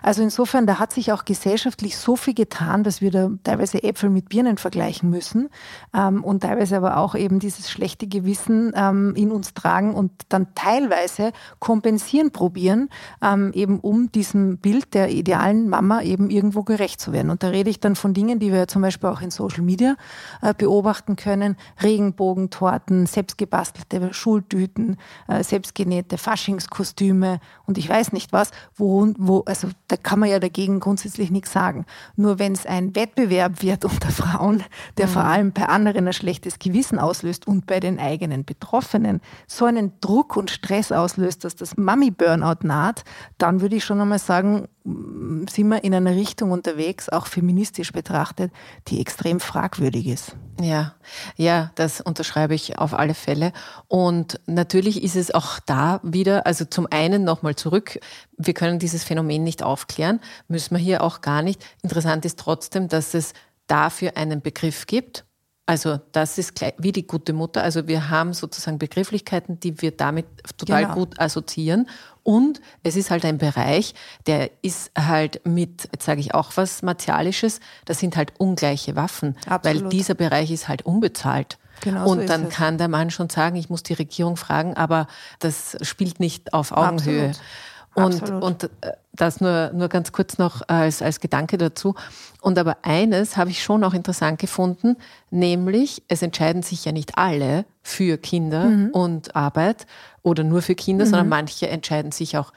[0.02, 4.10] Also insofern, da hat sich auch gesellschaftlich so viel getan, dass wir da teilweise Äpfel
[4.10, 5.48] mit Birnen vergleichen müssen
[5.94, 10.54] ähm, und teilweise aber auch eben dieses schlechte Gewissen ähm, in uns tragen und dann
[10.54, 12.88] teilweise kompensieren probieren,
[13.22, 17.30] ähm, eben um diesem Bild der idealen Mama eben irgendwo gerecht zu werden.
[17.30, 19.62] Und da rede ich dann von Dingen, die wir ja zum Beispiel auch in Social
[19.62, 19.96] Media
[20.42, 21.56] äh, beobachten können.
[21.82, 24.96] Regenbogentorten, selbstgebastelte Schultüten,
[25.28, 30.40] äh, selbstgenähte Faschingskostüme und ich weiß nicht was, wo, wo also da kann man ja
[30.40, 31.86] dagegen grundsätzlich nichts sagen.
[32.16, 34.64] Nur wenn es ein Wettbewerb wird unter Frauen,
[34.98, 35.10] der mhm.
[35.10, 39.92] vor allem bei anderen ein schlechtes Gewissen auslöst und bei den eigenen Betroffenen so einen
[40.00, 43.04] Druck und Stress auslöst, dass das Mami-Burnout naht,
[43.38, 48.52] dann würde ich schon einmal sagen, sind wir in einer Richtung unterwegs, auch feministisch betrachtet,
[48.88, 50.36] die extrem fragwürdig ist.
[50.60, 50.94] Ja,
[51.36, 53.52] ja, das unterschreibe ich auf alle Fälle.
[53.88, 57.98] Und natürlich ist es auch da wieder, also zum einen nochmal zurück,
[58.36, 61.64] wir können dieses Phänomen nicht aufklären, müssen wir hier auch gar nicht.
[61.82, 63.32] Interessant ist trotzdem, dass es
[63.66, 65.24] dafür einen Begriff gibt,
[65.66, 67.62] Also das ist gleich, wie die gute Mutter.
[67.62, 70.26] Also wir haben sozusagen Begrifflichkeiten, die wir damit
[70.58, 70.94] total genau.
[70.94, 71.88] gut assoziieren.
[72.22, 73.94] Und es ist halt ein Bereich,
[74.26, 79.36] der ist halt mit, jetzt sage ich auch was Martialisches, das sind halt ungleiche Waffen.
[79.46, 79.82] Absolut.
[79.84, 81.58] Weil dieser Bereich ist halt unbezahlt.
[81.80, 85.06] Genau und so dann kann der Mann schon sagen, ich muss die Regierung fragen, aber
[85.38, 87.28] das spielt nicht auf Augenhöhe.
[87.28, 87.46] Absolut.
[87.94, 91.94] Und, und äh, das nur, nur ganz kurz noch als, als Gedanke dazu.
[92.40, 94.96] Und aber eines habe ich schon auch interessant gefunden,
[95.30, 98.90] nämlich es entscheiden sich ja nicht alle für Kinder mhm.
[98.90, 99.86] und Arbeit
[100.22, 101.10] oder nur für Kinder, mhm.
[101.10, 102.52] sondern manche entscheiden sich auch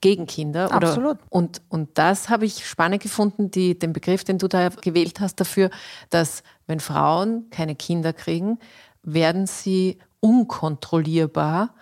[0.00, 0.66] gegen Kinder.
[0.66, 1.18] Oder, Absolut.
[1.30, 5.36] Und, und das habe ich spannend gefunden, die, den Begriff, den du da gewählt hast
[5.36, 5.70] dafür,
[6.10, 8.58] dass wenn Frauen keine Kinder kriegen,
[9.02, 11.74] werden sie unkontrollierbar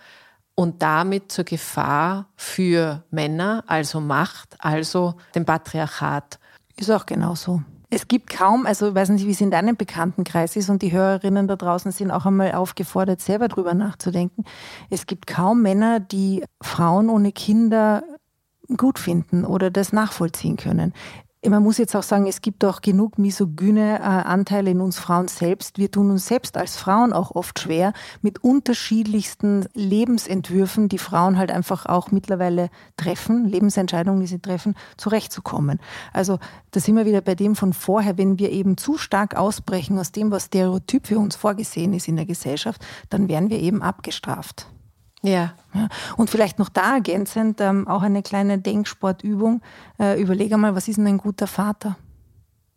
[0.55, 6.39] und damit zur Gefahr für Männer, also Macht, also dem Patriarchat.
[6.77, 7.61] Ist auch genauso.
[7.93, 10.93] Es gibt kaum, also ich weiß nicht, wie es in deinem Bekanntenkreis ist und die
[10.93, 14.45] Hörerinnen da draußen sind auch einmal aufgefordert, selber drüber nachzudenken.
[14.89, 18.03] Es gibt kaum Männer, die Frauen ohne Kinder
[18.77, 20.93] gut finden oder das nachvollziehen können.
[21.43, 25.27] Man muss jetzt auch sagen, es gibt auch genug misogyne äh, Anteile in uns Frauen
[25.27, 25.79] selbst.
[25.79, 31.51] Wir tun uns selbst als Frauen auch oft schwer, mit unterschiedlichsten Lebensentwürfen, die Frauen halt
[31.51, 35.79] einfach auch mittlerweile treffen, Lebensentscheidungen, die sie treffen, zurechtzukommen.
[36.13, 36.37] Also
[36.69, 40.11] da sind wir wieder bei dem von vorher, wenn wir eben zu stark ausbrechen aus
[40.11, 44.67] dem, was Stereotyp für uns vorgesehen ist in der Gesellschaft, dann werden wir eben abgestraft.
[45.23, 45.53] Ja.
[45.73, 45.87] ja.
[46.17, 49.61] Und vielleicht noch da ergänzend ähm, auch eine kleine Denksportübung.
[49.99, 51.95] Äh, überlege mal, was ist denn ein guter Vater?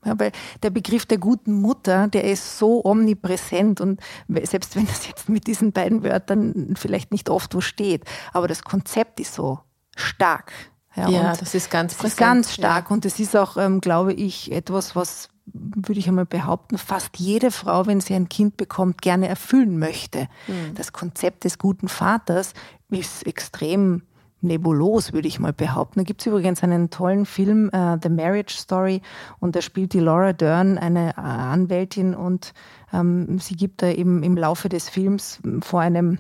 [0.05, 4.01] Ja, weil der Begriff der guten Mutter, der ist so omnipräsent und
[4.43, 8.05] selbst wenn das jetzt mit diesen beiden Wörtern vielleicht nicht oft wo steht,
[8.35, 9.61] aber das Konzept ist so
[9.97, 10.53] stark.
[10.95, 12.05] Ja, ja das ist ganz präsent.
[12.05, 12.95] Das ist ganz stark ja.
[12.95, 17.51] und es ist auch, ähm, glaube ich, etwas, was würde ich einmal behaupten, fast jede
[17.51, 20.29] Frau, wenn sie ein Kind bekommt, gerne erfüllen möchte.
[20.47, 20.75] Mhm.
[20.75, 22.55] Das Konzept des guten Vaters
[22.91, 24.03] ist extrem
[24.41, 26.01] nebulos, würde ich mal behaupten.
[26.01, 29.01] Da gibt es übrigens einen tollen Film, uh, The Marriage Story,
[29.41, 32.53] und da spielt die Laura Dern eine uh, Anwältin und
[32.93, 36.19] ähm, sie gibt da eben im Laufe des Films vor einem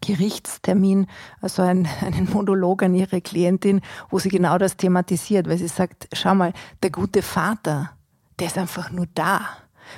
[0.00, 1.06] Gerichtstermin,
[1.40, 6.08] also ein, einen Monolog an ihre Klientin, wo sie genau das thematisiert, weil sie sagt,
[6.12, 7.90] schau mal, der gute Vater,
[8.38, 9.40] der ist einfach nur da.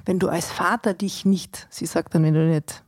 [0.05, 2.85] Wenn du als Vater dich nicht, sie sagt dann, wenn du nicht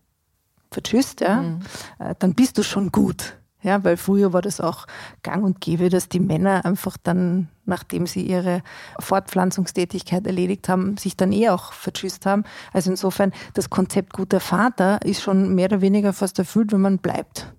[0.70, 1.60] vertschüsst, ja, mhm.
[1.98, 3.36] Äh, dann bist du schon gut.
[3.62, 4.86] Ja, weil früher war das auch
[5.22, 8.62] gang und gäbe, dass die Männer einfach dann, nachdem sie ihre
[8.98, 12.44] Fortpflanzungstätigkeit erledigt haben, sich dann eh auch vertschüsst haben.
[12.72, 16.98] Also insofern, das Konzept guter Vater ist schon mehr oder weniger fast erfüllt, wenn man
[16.98, 17.52] bleibt.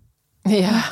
[0.48, 0.84] Ja.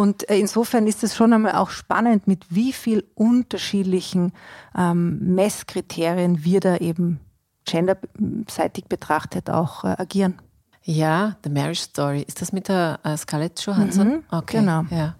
[0.00, 4.32] Und äh, insofern ist es schon einmal auch spannend, mit wie viel unterschiedlichen
[4.74, 7.20] ähm, Messkriterien wir da eben
[7.66, 10.40] genderseitig betrachtet auch äh, agieren.
[10.82, 12.22] Ja, The Marriage Story.
[12.26, 14.08] Ist das mit der äh, Scarlett Johansson?
[14.08, 14.84] Mhm, okay, genau.
[14.90, 15.14] Ja,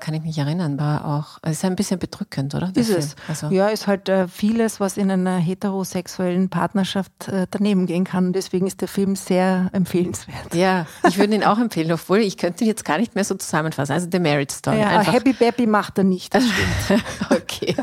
[0.00, 0.76] kann ich mich erinnern.
[0.78, 2.72] War auch, ist ein bisschen bedrückend, oder?
[2.74, 2.98] Ist Film?
[2.98, 3.16] es.
[3.28, 3.48] Also.
[3.50, 8.32] Ja, ist halt äh, vieles, was in einer heterosexuellen Partnerschaft äh, daneben gehen kann.
[8.32, 10.52] Deswegen ist der Film sehr empfehlenswert.
[10.52, 13.36] Ja, ich würde ihn auch empfehlen, obwohl ich könnte ihn jetzt gar nicht mehr so
[13.36, 13.92] zusammenfassen.
[13.92, 14.80] Also The Marriage Story.
[14.80, 16.34] Ja, Happy Baby macht er nicht.
[16.34, 17.04] Das stimmt.
[17.30, 17.76] okay.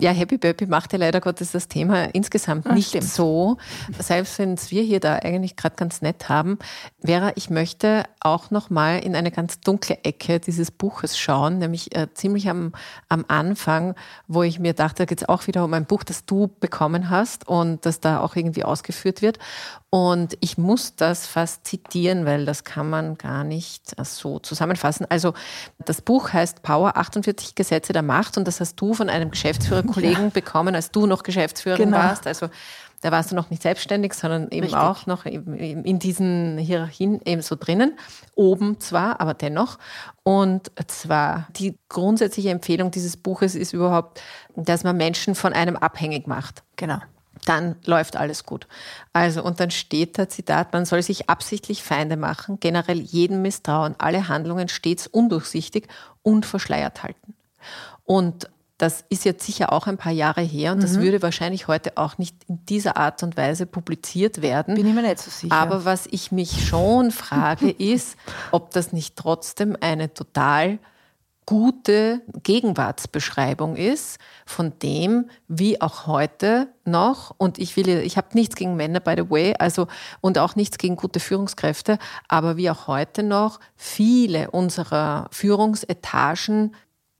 [0.00, 3.04] ja, Happy Baby macht ja leider Gottes das Thema insgesamt nicht stimmt.
[3.04, 3.56] so.
[4.00, 6.58] Selbst wenn wir hier da eigentlich eigentlich gerade ganz nett haben.
[7.04, 11.94] Vera, ich möchte auch noch mal in eine ganz dunkle Ecke dieses Buches schauen, nämlich
[11.94, 12.72] äh, ziemlich am,
[13.08, 13.94] am Anfang,
[14.26, 17.10] wo ich mir dachte, da geht es auch wieder um ein Buch, das du bekommen
[17.10, 19.38] hast und das da auch irgendwie ausgeführt wird.
[19.90, 25.06] Und ich muss das fast zitieren, weil das kann man gar nicht so zusammenfassen.
[25.08, 25.34] Also
[25.84, 30.24] das Buch heißt Power 48 Gesetze der Macht und das hast du von einem Geschäftsführerkollegen
[30.24, 30.30] ja.
[30.30, 31.98] bekommen, als du noch Geschäftsführerin genau.
[31.98, 32.26] warst.
[32.26, 32.48] Also
[33.04, 34.80] da warst du noch nicht selbstständig, sondern eben Richtig.
[34.80, 37.98] auch noch in diesen Hierarchien eben so drinnen.
[38.34, 39.78] Oben zwar, aber dennoch.
[40.22, 44.22] Und zwar die grundsätzliche Empfehlung dieses Buches ist überhaupt,
[44.56, 46.62] dass man Menschen von einem abhängig macht.
[46.76, 46.98] Genau
[47.44, 48.66] dann läuft alles gut.
[49.12, 53.96] Also, und dann steht da Zitat, man soll sich absichtlich Feinde machen, generell jedem misstrauen,
[53.98, 55.88] alle Handlungen stets undurchsichtig
[56.22, 57.34] und verschleiert halten.
[58.06, 60.82] Und das ist jetzt sicher auch ein paar Jahre her und mhm.
[60.82, 64.74] das würde wahrscheinlich heute auch nicht in dieser Art und Weise publiziert werden.
[64.74, 65.54] Bin ich mir nicht so sicher.
[65.54, 68.16] Aber was ich mich schon frage, ist,
[68.50, 70.78] ob das nicht trotzdem eine total
[71.46, 78.56] gute Gegenwartsbeschreibung ist von dem, wie auch heute noch, und ich will, ich habe nichts
[78.56, 79.86] gegen Männer, by the way, also,
[80.20, 86.74] und auch nichts gegen gute Führungskräfte, aber wie auch heute noch viele unserer Führungsetagen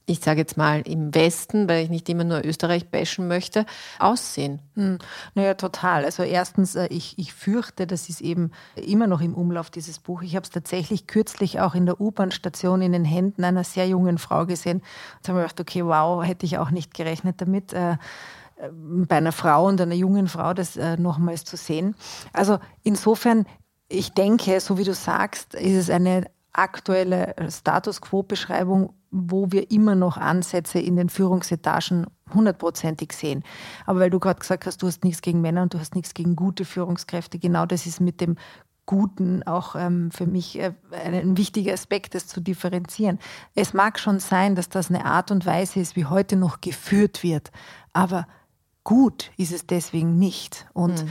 [0.07, 3.65] ich sage jetzt mal im Westen, weil ich nicht immer nur Österreich bashen möchte,
[3.99, 4.61] aussehen?
[4.75, 4.99] Hm.
[5.35, 6.05] Naja, total.
[6.05, 10.23] Also erstens, äh, ich, ich fürchte, das ist eben immer noch im Umlauf, dieses Buch.
[10.23, 14.19] Ich habe es tatsächlich kürzlich auch in der U-Bahn-Station in den Händen einer sehr jungen
[14.19, 14.83] Frau gesehen.
[15.19, 17.73] Und habe mir gedacht, okay, wow, hätte ich auch nicht gerechnet damit.
[17.73, 17.97] Äh,
[18.57, 21.95] äh, bei einer Frau und einer jungen Frau das äh, nochmals zu sehen.
[22.33, 23.47] Also insofern,
[23.89, 29.95] ich denke, so wie du sagst, ist es eine aktuelle Status Quo-Beschreibung, wo wir immer
[29.95, 33.45] noch Ansätze in den Führungsetagen hundertprozentig sehen.
[33.87, 36.15] Aber weil du gerade gesagt hast, du hast nichts gegen Männer und du hast nichts
[36.15, 38.37] gegen gute Führungskräfte, genau das ist mit dem
[38.87, 43.19] Guten auch ähm, für mich äh, ein wichtiger Aspekt, das zu differenzieren.
[43.55, 47.23] Es mag schon sein, dass das eine Art und Weise ist, wie heute noch geführt
[47.23, 47.51] wird,
[47.95, 48.27] aber
[48.83, 50.67] gut ist es deswegen nicht.
[50.75, 51.09] Und mhm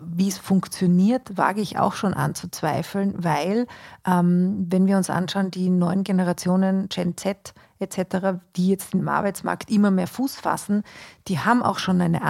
[0.00, 3.66] wie es funktioniert, wage ich auch schon anzuzweifeln, weil
[4.06, 9.70] ähm, wenn wir uns anschauen, die neuen Generationen Gen Z etc., die jetzt im Arbeitsmarkt
[9.70, 10.82] immer mehr Fuß fassen,
[11.28, 12.22] die haben auch schon eine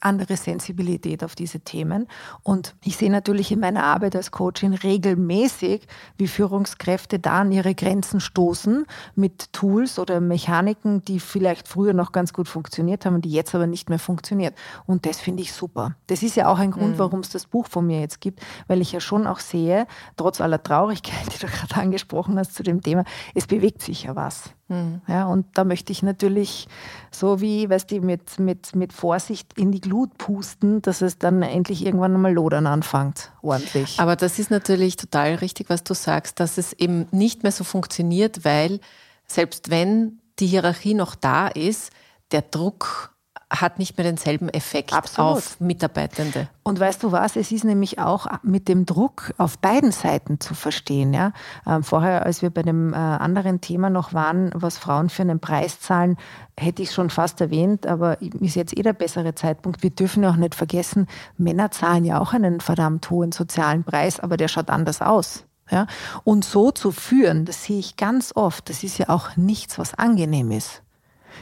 [0.00, 2.06] andere Sensibilität auf diese Themen.
[2.42, 7.74] Und ich sehe natürlich in meiner Arbeit als Coachin regelmäßig, wie Führungskräfte da an ihre
[7.74, 13.30] Grenzen stoßen mit Tools oder Mechaniken, die vielleicht früher noch ganz gut funktioniert haben, die
[13.30, 14.54] jetzt aber nicht mehr funktioniert.
[14.86, 15.96] Und das finde ich super.
[16.06, 16.98] Das ist ja auch ein Grund, mhm.
[16.98, 20.40] warum es das Buch von mir jetzt gibt, weil ich ja schon auch sehe, trotz
[20.40, 24.50] aller Traurigkeit, die du gerade angesprochen hast zu dem Thema, es bewegt sich ja was.
[24.68, 25.00] Mhm.
[25.08, 26.68] Ja, und da möchte ich natürlich
[27.10, 31.42] so wie, weißt du, mit, mit, mit Vorsicht in die Glut pusten, dass es dann
[31.42, 33.98] endlich irgendwann einmal lodern anfängt, ordentlich.
[33.98, 37.64] Aber das ist natürlich total richtig, was du sagst, dass es eben nicht mehr so
[37.64, 38.80] funktioniert, weil
[39.26, 41.90] selbst wenn die Hierarchie noch da ist,
[42.30, 43.14] der Druck
[43.50, 45.38] hat nicht mehr denselben Effekt Absolut.
[45.38, 46.48] auf Mitarbeitende.
[46.62, 50.54] Und weißt du was, es ist nämlich auch mit dem Druck auf beiden Seiten zu
[50.54, 51.14] verstehen.
[51.14, 51.32] Ja?
[51.66, 55.40] Ähm, vorher, als wir bei dem äh, anderen Thema noch waren, was Frauen für einen
[55.40, 56.18] Preis zahlen,
[56.58, 59.82] hätte ich schon fast erwähnt, aber ist jetzt eh der bessere Zeitpunkt.
[59.82, 61.06] Wir dürfen ja auch nicht vergessen,
[61.38, 65.44] Männer zahlen ja auch einen verdammt hohen sozialen Preis, aber der schaut anders aus.
[65.70, 65.86] Ja?
[66.24, 69.94] Und so zu führen, das sehe ich ganz oft, das ist ja auch nichts, was
[69.94, 70.82] angenehm ist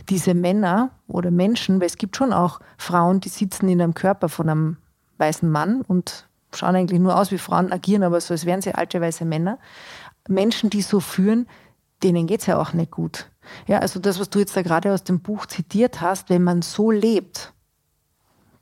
[0.09, 4.29] diese Männer oder Menschen, weil es gibt schon auch Frauen, die sitzen in einem Körper
[4.29, 4.77] von einem
[5.19, 8.75] weißen Mann und schauen eigentlich nur aus wie Frauen, agieren aber so, als wären sie
[8.75, 9.59] alte weiße Männer.
[10.29, 11.47] Menschen, die so führen,
[12.03, 13.31] denen geht es ja auch nicht gut.
[13.67, 16.63] Ja, also das, was du jetzt da gerade aus dem Buch zitiert hast, wenn man
[16.63, 17.53] so lebt,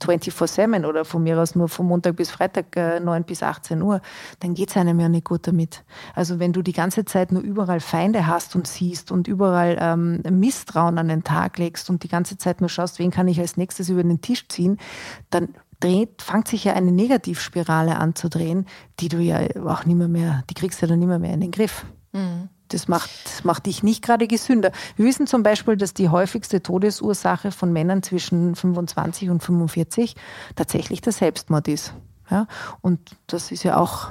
[0.02, 4.00] 24-7 oder von mir aus nur von Montag bis Freitag äh, 9 bis 18 Uhr,
[4.40, 5.84] dann geht es einem ja nicht gut damit.
[6.14, 10.22] Also wenn du die ganze Zeit nur überall Feinde hast und siehst und überall ähm,
[10.30, 13.56] Misstrauen an den Tag legst und die ganze Zeit nur schaust, wen kann ich als
[13.56, 14.78] nächstes über den Tisch ziehen,
[15.30, 15.48] dann
[15.80, 18.66] dreht, fängt sich ja eine Negativspirale an zu drehen,
[19.00, 21.40] die du ja auch nicht mehr, mehr die kriegst du dann nicht mehr, mehr in
[21.40, 21.84] den Griff.
[22.12, 22.48] Mhm.
[22.68, 24.72] Das macht, das macht dich nicht gerade gesünder.
[24.96, 30.16] Wir wissen zum Beispiel, dass die häufigste Todesursache von Männern zwischen 25 und 45
[30.56, 31.94] tatsächlich der Selbstmord ist.
[32.30, 32.46] Ja?
[32.80, 34.08] Und das ist ja auch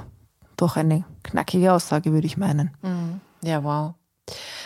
[0.56, 2.70] doch eine knackige Aussage, würde ich meinen.
[2.82, 3.20] Mhm.
[3.42, 3.94] Ja, wow.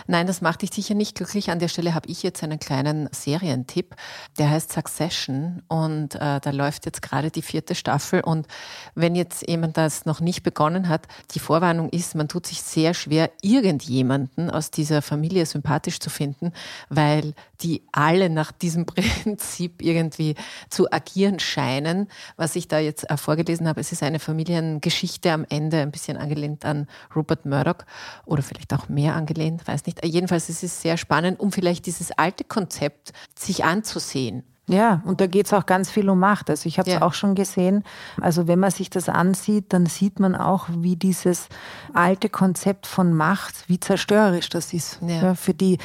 [0.07, 1.51] Nein, das macht dich sicher nicht glücklich.
[1.51, 3.95] An der Stelle habe ich jetzt einen kleinen Serientipp.
[4.39, 8.21] Der heißt Succession und äh, da läuft jetzt gerade die vierte Staffel.
[8.21, 8.47] Und
[8.95, 12.95] wenn jetzt jemand das noch nicht begonnen hat, die Vorwarnung ist, man tut sich sehr
[12.95, 16.53] schwer, irgendjemanden aus dieser Familie sympathisch zu finden,
[16.89, 18.87] weil die alle nach diesem
[19.25, 20.37] Prinzip irgendwie
[20.71, 22.09] zu agieren scheinen.
[22.37, 26.17] Was ich da jetzt äh, vorgelesen habe, es ist eine Familiengeschichte am Ende, ein bisschen
[26.17, 27.85] angelehnt an Rupert Murdoch
[28.25, 30.05] oder vielleicht auch mehr angelehnt, weiß nicht.
[30.05, 34.45] Jedenfalls ist es sehr spannend, um vielleicht dieses alte Konzept sich anzusehen.
[34.69, 36.51] Ja, und da geht es auch ganz viel um Macht.
[36.51, 37.03] Also ich habe es ja.
[37.03, 37.85] auch schon gesehen.
[38.21, 41.49] Also wenn man sich das ansieht, dann sieht man auch, wie dieses
[41.95, 45.01] alte Konzept von Macht, wie zerstörerisch das ist.
[45.01, 45.23] Ja.
[45.23, 45.79] Ja, für die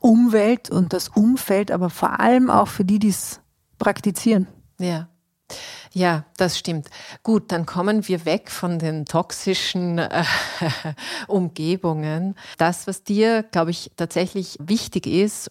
[0.00, 3.40] Umwelt und das Umfeld, aber vor allem auch für die, die es
[3.78, 4.48] praktizieren.
[4.78, 5.08] Ja.
[5.92, 6.88] Ja, das stimmt.
[7.22, 10.24] Gut, dann kommen wir weg von den toxischen äh,
[11.28, 12.34] Umgebungen.
[12.58, 15.50] Das, was dir, glaube ich, tatsächlich wichtig ist,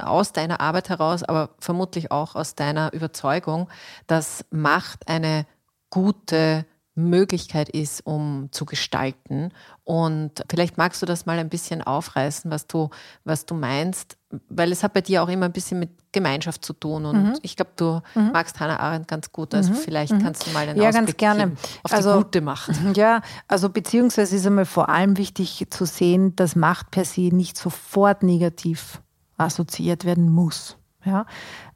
[0.00, 3.68] aus deiner Arbeit heraus, aber vermutlich auch aus deiner Überzeugung,
[4.06, 5.46] dass Macht eine
[5.90, 9.50] gute Möglichkeit ist, um zu gestalten.
[9.82, 12.90] Und vielleicht magst du das mal ein bisschen aufreißen, was du,
[13.24, 14.16] was du meinst,
[14.48, 17.04] weil es hat bei dir auch immer ein bisschen mit Gemeinschaft zu tun.
[17.04, 17.38] Und mhm.
[17.42, 18.30] ich glaube, du mhm.
[18.32, 19.54] magst Hannah Arendt ganz gut.
[19.54, 19.76] Also mhm.
[19.76, 20.22] vielleicht mhm.
[20.22, 21.52] kannst du mal einen ja, Ausblick ganz gerne.
[21.82, 22.70] auf also, die gute Macht.
[22.94, 27.58] Ja, also beziehungsweise ist einmal vor allem wichtig zu sehen, dass Macht per se nicht
[27.58, 29.02] sofort negativ
[29.36, 30.76] assoziiert werden muss.
[31.04, 31.26] Ja.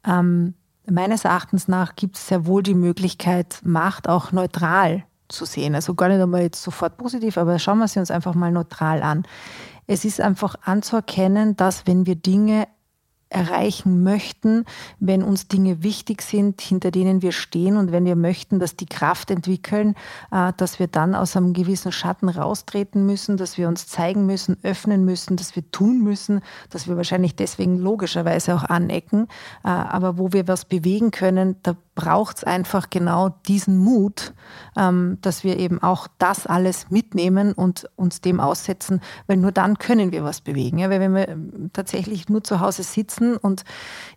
[0.06, 0.54] Ähm,
[0.90, 5.74] meines Erachtens nach gibt es sehr wohl die Möglichkeit, Macht auch neutral zu sehen.
[5.74, 9.02] Also gar nicht einmal jetzt sofort positiv, aber schauen wir sie uns einfach mal neutral
[9.02, 9.24] an.
[9.86, 12.68] Es ist einfach anzuerkennen, dass wenn wir Dinge
[13.30, 14.64] erreichen möchten,
[15.00, 18.86] wenn uns Dinge wichtig sind, hinter denen wir stehen und wenn wir möchten, dass die
[18.86, 19.94] Kraft entwickeln,
[20.30, 24.56] äh, dass wir dann aus einem gewissen Schatten raustreten müssen, dass wir uns zeigen müssen,
[24.62, 29.28] öffnen müssen, dass wir tun müssen, dass wir wahrscheinlich deswegen logischerweise auch anecken,
[29.64, 34.32] äh, aber wo wir was bewegen können, da braucht es einfach genau diesen Mut,
[34.76, 39.78] ähm, dass wir eben auch das alles mitnehmen und uns dem aussetzen, weil nur dann
[39.78, 40.78] können wir was bewegen.
[40.78, 43.64] Ja, weil wenn wir ähm, tatsächlich nur zu Hause sitzen und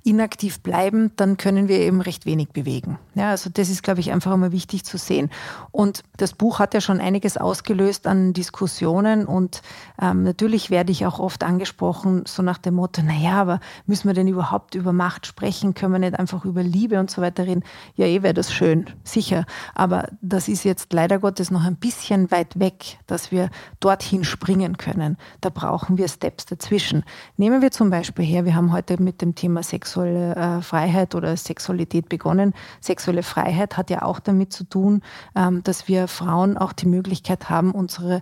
[0.04, 3.00] inaktiv bleiben, dann können wir eben recht wenig bewegen.
[3.16, 5.32] Ja, also das ist, glaube ich, einfach immer wichtig zu sehen.
[5.72, 9.64] Und das Buch hat ja schon einiges ausgelöst an Diskussionen und
[10.00, 14.14] ähm, natürlich werde ich auch oft angesprochen, so nach dem Motto, naja, aber müssen wir
[14.14, 15.74] denn überhaupt über Macht sprechen?
[15.74, 17.64] Können wir nicht einfach über Liebe und so weiter reden?
[17.96, 19.46] Ja, eh wäre das schön, sicher.
[19.76, 23.50] Aber das ist jetzt leider Gottes noch ein bisschen weit weg, dass wir
[23.80, 25.18] dorthin springen können.
[25.42, 27.04] Da brauchen wir Steps dazwischen.
[27.38, 31.36] Nehmen wir zum Beispiel her, wir haben heute mit dem Thema sexuelle äh, Freiheit oder
[31.38, 32.54] Sexualität begonnen.
[32.80, 35.02] Sexuelle Freiheit hat ja auch damit zu tun,
[35.36, 38.22] ähm, dass wir Frauen auch die Möglichkeit haben, unsere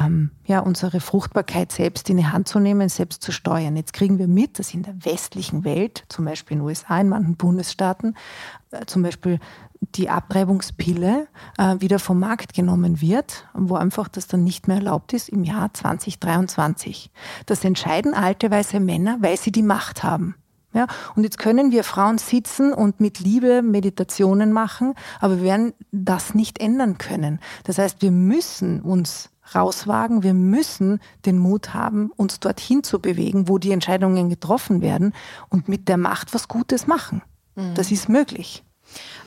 [0.00, 3.76] ähm, ja, unsere Fruchtbarkeit selbst in die Hand zu nehmen, selbst zu steuern.
[3.76, 7.08] Jetzt kriegen wir mit, dass in der westlichen Welt, zum Beispiel in den USA, in
[7.08, 8.16] manchen Bundesstaaten,
[8.70, 9.38] äh, zum Beispiel
[9.94, 11.26] die Abtreibungspille
[11.58, 15.42] äh, wieder vom Markt genommen wird, wo einfach das dann nicht mehr erlaubt ist im
[15.44, 17.10] Jahr 2023.
[17.46, 20.34] Das entscheiden alte weiße Männer, weil sie die Macht haben.
[20.72, 20.86] Ja,
[21.16, 26.34] und jetzt können wir Frauen sitzen und mit Liebe Meditationen machen, aber wir werden das
[26.34, 27.40] nicht ändern können.
[27.64, 30.22] Das heißt, wir müssen uns rauswagen.
[30.22, 35.14] Wir müssen den Mut haben, uns dorthin zu bewegen, wo die Entscheidungen getroffen werden
[35.48, 37.22] und mit der Macht was Gutes machen.
[37.54, 37.74] Mhm.
[37.74, 38.64] Das ist möglich.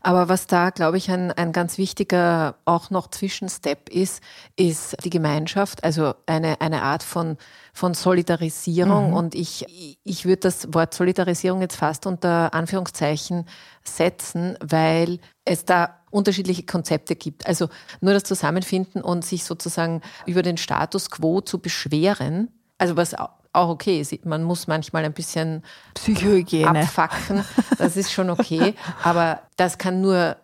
[0.01, 4.21] Aber was da, glaube ich, ein, ein ganz wichtiger auch noch Zwischenstep ist,
[4.57, 7.38] ist die Gemeinschaft, also eine, eine Art von,
[7.74, 9.09] von Solidarisierung.
[9.09, 9.13] Mhm.
[9.15, 13.45] Und ich, ich würde das Wort Solidarisierung jetzt fast unter Anführungszeichen
[13.84, 17.47] setzen, weil es da unterschiedliche Konzepte gibt.
[17.47, 17.70] Also
[18.01, 23.16] nur das Zusammenfinden und sich sozusagen über den Status quo zu beschweren, also was
[23.53, 24.26] auch okay ist.
[24.26, 27.45] Man muss manchmal ein bisschen Psychohygiene abfacken.
[27.78, 28.74] Das ist schon okay.
[29.03, 30.38] Aber das kann nur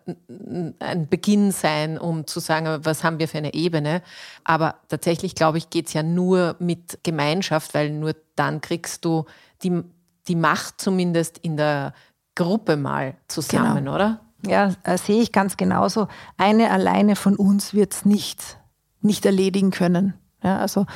[0.78, 4.02] ein Beginn sein, um zu sagen, was haben wir für eine Ebene.
[4.44, 9.24] Aber tatsächlich, glaube ich, geht es ja nur mit Gemeinschaft, weil nur dann kriegst du
[9.62, 9.82] die,
[10.28, 11.94] die Macht zumindest in der
[12.36, 13.94] Gruppe mal zusammen, genau.
[13.96, 14.20] oder?
[14.46, 16.08] Ja, äh, sehe ich ganz genauso.
[16.36, 18.58] Eine alleine von uns wird es nicht,
[19.00, 20.14] nicht erledigen können.
[20.42, 20.86] Ja, also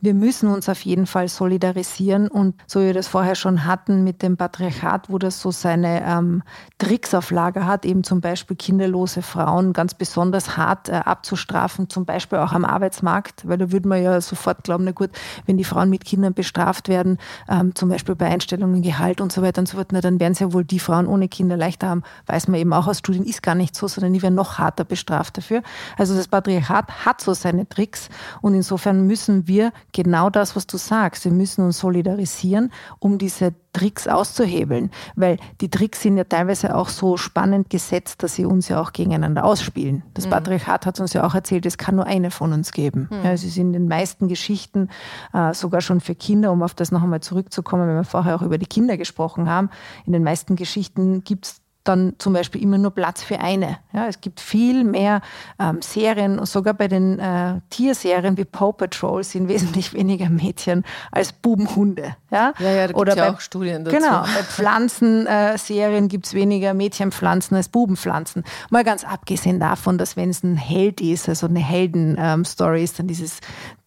[0.00, 4.02] wir müssen uns auf jeden Fall solidarisieren und so wie wir das vorher schon hatten
[4.02, 6.42] mit dem Patriarchat, wo das so seine ähm,
[6.78, 12.06] Tricks auf Lager hat, eben zum Beispiel kinderlose Frauen ganz besonders hart äh, abzustrafen, zum
[12.06, 15.10] Beispiel auch am Arbeitsmarkt, weil da würde man ja sofort glauben, na gut,
[15.46, 19.42] wenn die Frauen mit Kindern bestraft werden, ähm, zum Beispiel bei Einstellungen, Gehalt und so
[19.42, 21.88] weiter und so fort, na, dann werden es ja wohl die Frauen ohne Kinder leichter
[21.88, 24.58] haben, weiß man eben auch aus Studien, ist gar nicht so, sondern die werden noch
[24.58, 25.62] harter bestraft dafür.
[25.98, 28.08] Also das Patriarchat hat so seine Tricks
[28.40, 31.24] und insofern müssen wir genau das, was du sagst.
[31.24, 36.88] Wir müssen uns solidarisieren, um diese Tricks auszuhebeln, weil die Tricks sind ja teilweise auch
[36.88, 40.02] so spannend gesetzt, dass sie uns ja auch gegeneinander ausspielen.
[40.14, 40.30] Das mhm.
[40.30, 43.08] Patriarchat hat uns ja auch erzählt, es kann nur eine von uns geben.
[43.10, 43.24] Mhm.
[43.24, 44.88] Ja, es ist in den meisten Geschichten,
[45.32, 48.42] äh, sogar schon für Kinder, um auf das noch einmal zurückzukommen, wenn wir vorher auch
[48.42, 49.70] über die Kinder gesprochen haben,
[50.04, 53.78] in den meisten Geschichten gibt es dann zum Beispiel immer nur Platz für eine.
[53.92, 55.22] Ja, es gibt viel mehr
[55.58, 61.32] ähm, Serien, sogar bei den äh, Tierserien wie Paw Patrol sind wesentlich weniger Mädchen als
[61.32, 62.16] Bubenhunde.
[62.30, 63.96] Ja, ja, ja da gibt es ja auch Studien dazu.
[63.96, 68.44] Genau, bei Pflanzenserien äh, gibt es weniger Mädchenpflanzen als Bubenpflanzen.
[68.68, 72.98] Mal ganz abgesehen davon, dass wenn es ein Held ist, also eine Heldenstory ähm, ist,
[72.98, 73.40] dann dieses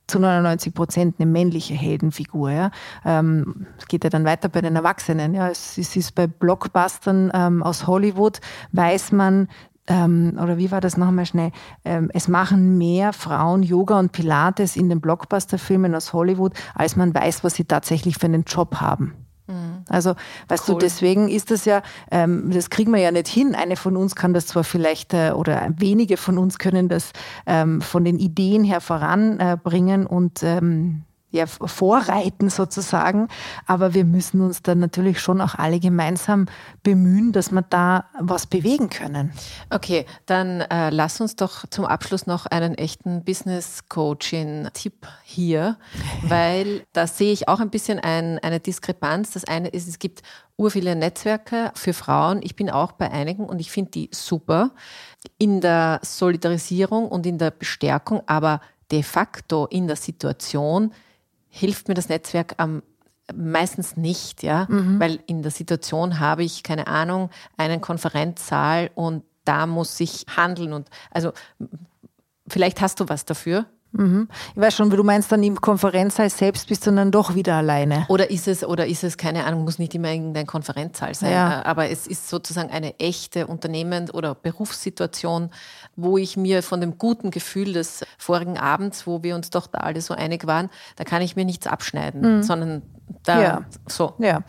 [0.08, 2.52] zu 99 Prozent eine männliche Heldenfigur.
[2.52, 2.72] Ja.
[3.06, 5.34] Ähm, es geht ja dann weiter bei den Erwachsenen.
[5.34, 5.50] Ja.
[5.50, 8.40] Es, es ist bei Blockbustern ähm, aus Hollywood,
[8.72, 9.48] weiß man,
[9.88, 11.52] ähm, oder wie war das nochmal schnell?
[11.84, 17.14] Ähm, es machen mehr Frauen Yoga und Pilates in den Blockbuster-Filmen aus Hollywood, als man
[17.14, 19.14] weiß, was sie tatsächlich für einen Job haben.
[19.48, 19.84] Mhm.
[19.90, 20.16] Also,
[20.48, 20.76] weißt cool.
[20.76, 21.82] du, deswegen ist das ja,
[22.12, 23.56] ähm, das kriegen wir ja nicht hin.
[23.56, 27.12] Eine von uns kann das zwar vielleicht, äh, oder wenige von uns können das
[27.46, 31.04] ähm, von den Ideen her voranbringen und ähm,
[31.34, 33.28] ja, vorreiten sozusagen.
[33.66, 36.46] Aber wir müssen uns dann natürlich schon auch alle gemeinsam
[36.84, 39.34] bemühen, dass wir da was bewegen können.
[39.72, 45.78] Okay, dann äh, lass uns doch zum Abschluss noch einen echten Business Coaching-Tipp hier,
[46.22, 49.32] weil da sehe ich auch ein bisschen ein, eine Diskrepanz.
[49.32, 50.22] Das eine ist, es gibt
[50.56, 52.42] ur viele Netzwerke für Frauen.
[52.44, 54.70] Ich bin auch bei einigen und ich finde die super
[55.40, 58.62] in der Solidarisierung und in der Bestärkung, aber
[58.92, 60.94] de facto in der Situation
[61.54, 62.82] hilft mir das Netzwerk am
[63.34, 65.00] meistens nicht, ja, mhm.
[65.00, 70.74] weil in der Situation habe ich keine Ahnung einen Konferenzsaal und da muss ich handeln
[70.74, 71.32] und also
[72.48, 73.66] vielleicht hast du was dafür.
[73.94, 74.28] Mhm.
[74.56, 77.56] Ich weiß schon, wie du meinst, dann im Konferenzsaal selbst bist du dann doch wieder
[77.56, 78.06] alleine.
[78.10, 81.62] Oder ist es, oder ist es, keine Ahnung, muss nicht immer irgendein Konferenzsaal sein, ja.
[81.62, 85.52] Äh, aber es ist sozusagen eine echte Unternehmen- oder Berufssituation,
[85.96, 89.80] wo ich mir von dem guten Gefühl des vorigen Abends, wo wir uns doch da
[89.80, 92.44] alle so einig waren, da kann ich mir nichts abschneiden, mhm.
[92.44, 92.82] sondern
[93.24, 93.62] da ja.
[93.88, 94.14] so.
[94.18, 94.40] Ja,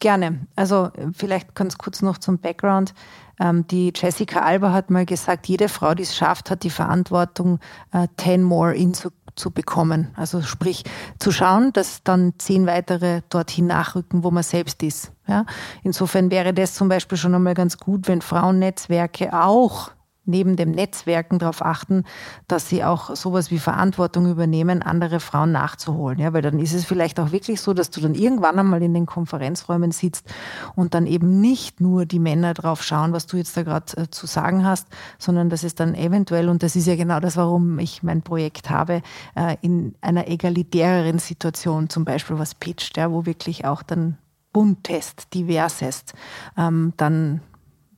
[0.00, 0.46] gerne.
[0.54, 2.94] Also vielleicht ganz kurz noch zum Background.
[3.38, 7.58] Ähm, die Jessica Alba hat mal gesagt, jede Frau, die es schafft, hat die Verantwortung,
[7.92, 10.08] äh, ten more in zu, zu bekommen.
[10.16, 10.84] Also sprich,
[11.18, 15.12] zu schauen, dass dann zehn weitere dorthin nachrücken, wo man selbst ist.
[15.26, 15.44] Ja?
[15.82, 19.90] Insofern wäre das zum Beispiel schon einmal ganz gut, wenn Frauennetzwerke auch
[20.26, 22.04] neben dem Netzwerken darauf achten,
[22.48, 26.18] dass sie auch sowas wie Verantwortung übernehmen, andere Frauen nachzuholen.
[26.18, 28.94] Ja, weil dann ist es vielleicht auch wirklich so, dass du dann irgendwann einmal in
[28.94, 30.26] den Konferenzräumen sitzt
[30.74, 34.10] und dann eben nicht nur die Männer drauf schauen, was du jetzt da gerade äh,
[34.10, 37.78] zu sagen hast, sondern dass es dann eventuell, und das ist ja genau das, warum
[37.78, 39.02] ich mein Projekt habe,
[39.34, 44.18] äh, in einer egalitäreren Situation zum Beispiel was pitcht, ja, wo wirklich auch dann
[44.52, 46.14] buntest, diversest,
[46.56, 47.42] ähm, dann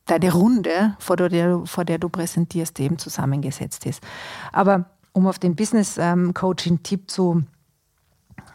[0.08, 4.02] deine Runde, vor der, vor der du präsentierst, eben zusammengesetzt ist.
[4.52, 7.44] Aber um auf den Business-Coaching-Tipp zu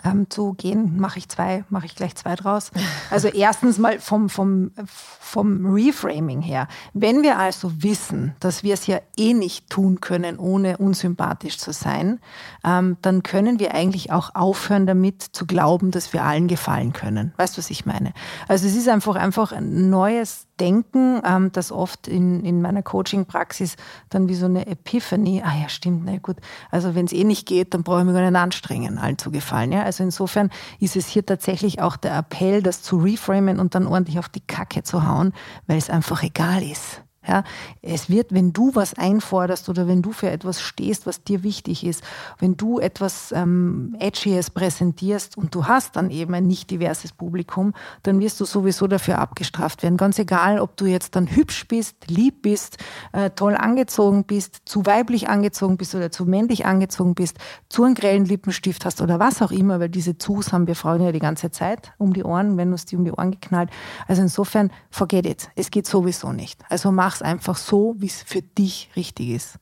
[0.06, 2.72] ähm, zu gehen, mache ich zwei, mache ich gleich zwei draus.
[3.10, 6.68] Also erstens mal vom, vom, vom Reframing her.
[6.94, 11.74] Wenn wir also wissen, dass wir es ja eh nicht tun können, ohne unsympathisch zu
[11.74, 12.20] sein,
[12.64, 17.34] ähm, dann können wir eigentlich auch aufhören damit zu glauben, dass wir allen gefallen können.
[17.38, 18.14] Weißt du, was ich meine?
[18.48, 23.76] Also es ist einfach, einfach ein neues Denken, ähm, das oft in, in meiner Coaching-Praxis
[24.10, 26.38] dann wie so eine Epiphany, ah ja, stimmt, na gut,
[26.72, 29.32] also wenn es eh nicht geht, dann brauche ich mich gar nicht anstrengen, allen zu
[29.32, 29.72] gefallen.
[29.72, 29.84] Ja?
[29.84, 30.50] Also insofern
[30.80, 34.42] ist es hier tatsächlich auch der Appell, das zu reframen und dann ordentlich auf die
[34.42, 35.34] Kacke zu hauen,
[35.68, 37.02] weil es einfach egal ist.
[37.28, 37.44] Ja,
[37.82, 41.86] es wird, wenn du was einforderst oder wenn du für etwas stehst, was dir wichtig
[41.86, 42.04] ist,
[42.40, 47.74] wenn du etwas ähm, Edgyes präsentierst und du hast dann eben ein nicht diverses Publikum,
[48.04, 49.96] dann wirst du sowieso dafür abgestraft werden.
[49.96, 52.78] Ganz egal, ob du jetzt dann hübsch bist, lieb bist,
[53.14, 57.38] äh, toll angezogen bist, zu weiblich angezogen bist oder zu männlich angezogen bist,
[57.70, 61.02] zu einem grellen Lippenstift hast oder was auch immer, weil diese Zus haben wir Frauen
[61.02, 63.70] ja die ganze Zeit um die Ohren, wenn uns die um die Ohren geknallt.
[64.08, 65.50] Also insofern, forget it.
[65.56, 66.62] Es geht sowieso nicht.
[66.70, 69.60] Also mach mach's einfach so, wie es für dich richtig ist.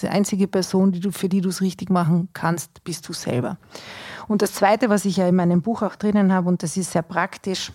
[0.00, 3.56] Die einzige Person, die du, für die du es richtig machen kannst, bist du selber.
[4.28, 6.92] Und das Zweite, was ich ja in meinem Buch auch drinnen habe, und das ist
[6.92, 7.72] sehr praktisch,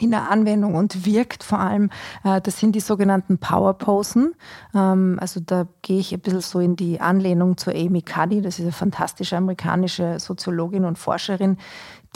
[0.00, 1.90] in der Anwendung und wirkt vor allem,
[2.24, 4.34] äh, das sind die sogenannten Powerposen.
[4.74, 8.58] Ähm, also da gehe ich ein bisschen so in die Anlehnung zu Amy Cuddy, das
[8.58, 11.58] ist eine fantastische amerikanische Soziologin und Forscherin,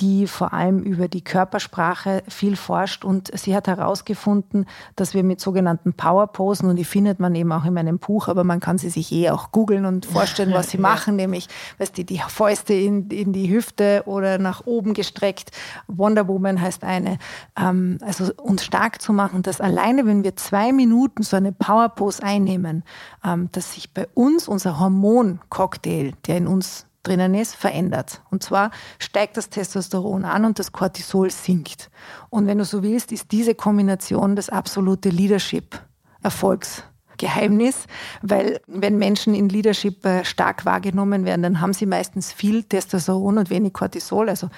[0.00, 5.40] die vor allem über die Körpersprache viel forscht und sie hat herausgefunden, dass wir mit
[5.40, 8.90] sogenannten Powerposen und die findet man eben auch in meinem Buch, aber man kann sie
[8.90, 13.08] sich eh auch googeln und vorstellen, was sie machen, nämlich, weißt du, die Fäuste in,
[13.10, 15.50] in die Hüfte oder nach oben gestreckt.
[15.86, 17.18] Wonder Woman heißt eine.
[17.58, 22.22] Ähm, also uns stark zu machen, dass alleine, wenn wir zwei Minuten so eine Powerpose
[22.22, 22.84] einnehmen,
[23.24, 28.22] ähm, dass sich bei uns unser Hormoncocktail, der in uns drinnen ist, verändert.
[28.30, 31.90] Und zwar steigt das Testosteron an und das Cortisol sinkt.
[32.30, 36.84] Und wenn du so willst, ist diese Kombination das absolute Leadership-Erfolgs.
[37.18, 37.86] Geheimnis,
[38.22, 43.38] weil wenn Menschen in Leadership äh, stark wahrgenommen werden, dann haben sie meistens viel Testosteron
[43.38, 44.28] und wenig Cortisol.
[44.28, 44.48] Also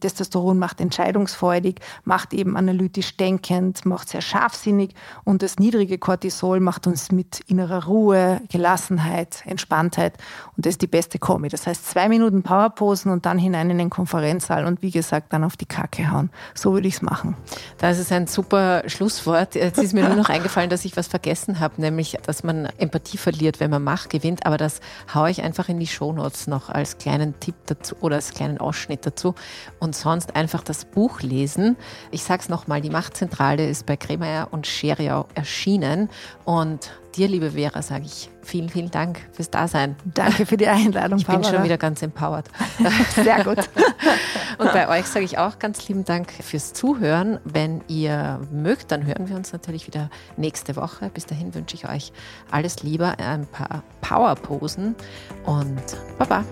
[0.00, 4.94] Testosteron macht entscheidungsfreudig, macht eben analytisch denkend, macht sehr scharfsinnig
[5.24, 10.14] und das niedrige Cortisol macht uns mit innerer Ruhe, Gelassenheit, Entspanntheit
[10.56, 11.48] und das ist die beste Kombi.
[11.48, 15.44] Das heißt zwei Minuten Powerposen und dann hinein in den Konferenzsaal und wie gesagt dann
[15.44, 16.30] auf die Kacke hauen.
[16.54, 17.36] So würde ich es machen.
[17.78, 19.54] Das ist ein super Schlusswort.
[19.54, 23.18] Jetzt ist mir nur noch eingefallen, dass ich was vergessen habe, nämlich, dass man Empathie
[23.18, 24.80] verliert, wenn man Macht gewinnt, aber das
[25.12, 28.93] haue ich einfach in die Shownotes noch als kleinen Tipp dazu oder als kleinen Ausschnitt
[28.94, 29.34] mit dazu.
[29.80, 31.76] Und sonst einfach das Buch lesen.
[32.10, 36.08] Ich sage es nochmal, die Machtzentrale ist bei Kremeyer und Scheriau erschienen.
[36.44, 39.96] Und dir, liebe Vera, sage ich vielen, vielen Dank fürs Dasein.
[40.04, 42.46] Danke für die Einladung, Ich bin schon wieder ganz empowered.
[43.14, 43.58] Sehr gut.
[44.58, 47.40] Und bei euch sage ich auch ganz lieben Dank fürs Zuhören.
[47.44, 51.10] Wenn ihr mögt, dann hören wir uns natürlich wieder nächste Woche.
[51.12, 52.12] Bis dahin wünsche ich euch
[52.50, 54.94] alles Liebe, ein paar Powerposen
[55.44, 55.82] und
[56.18, 56.44] Baba.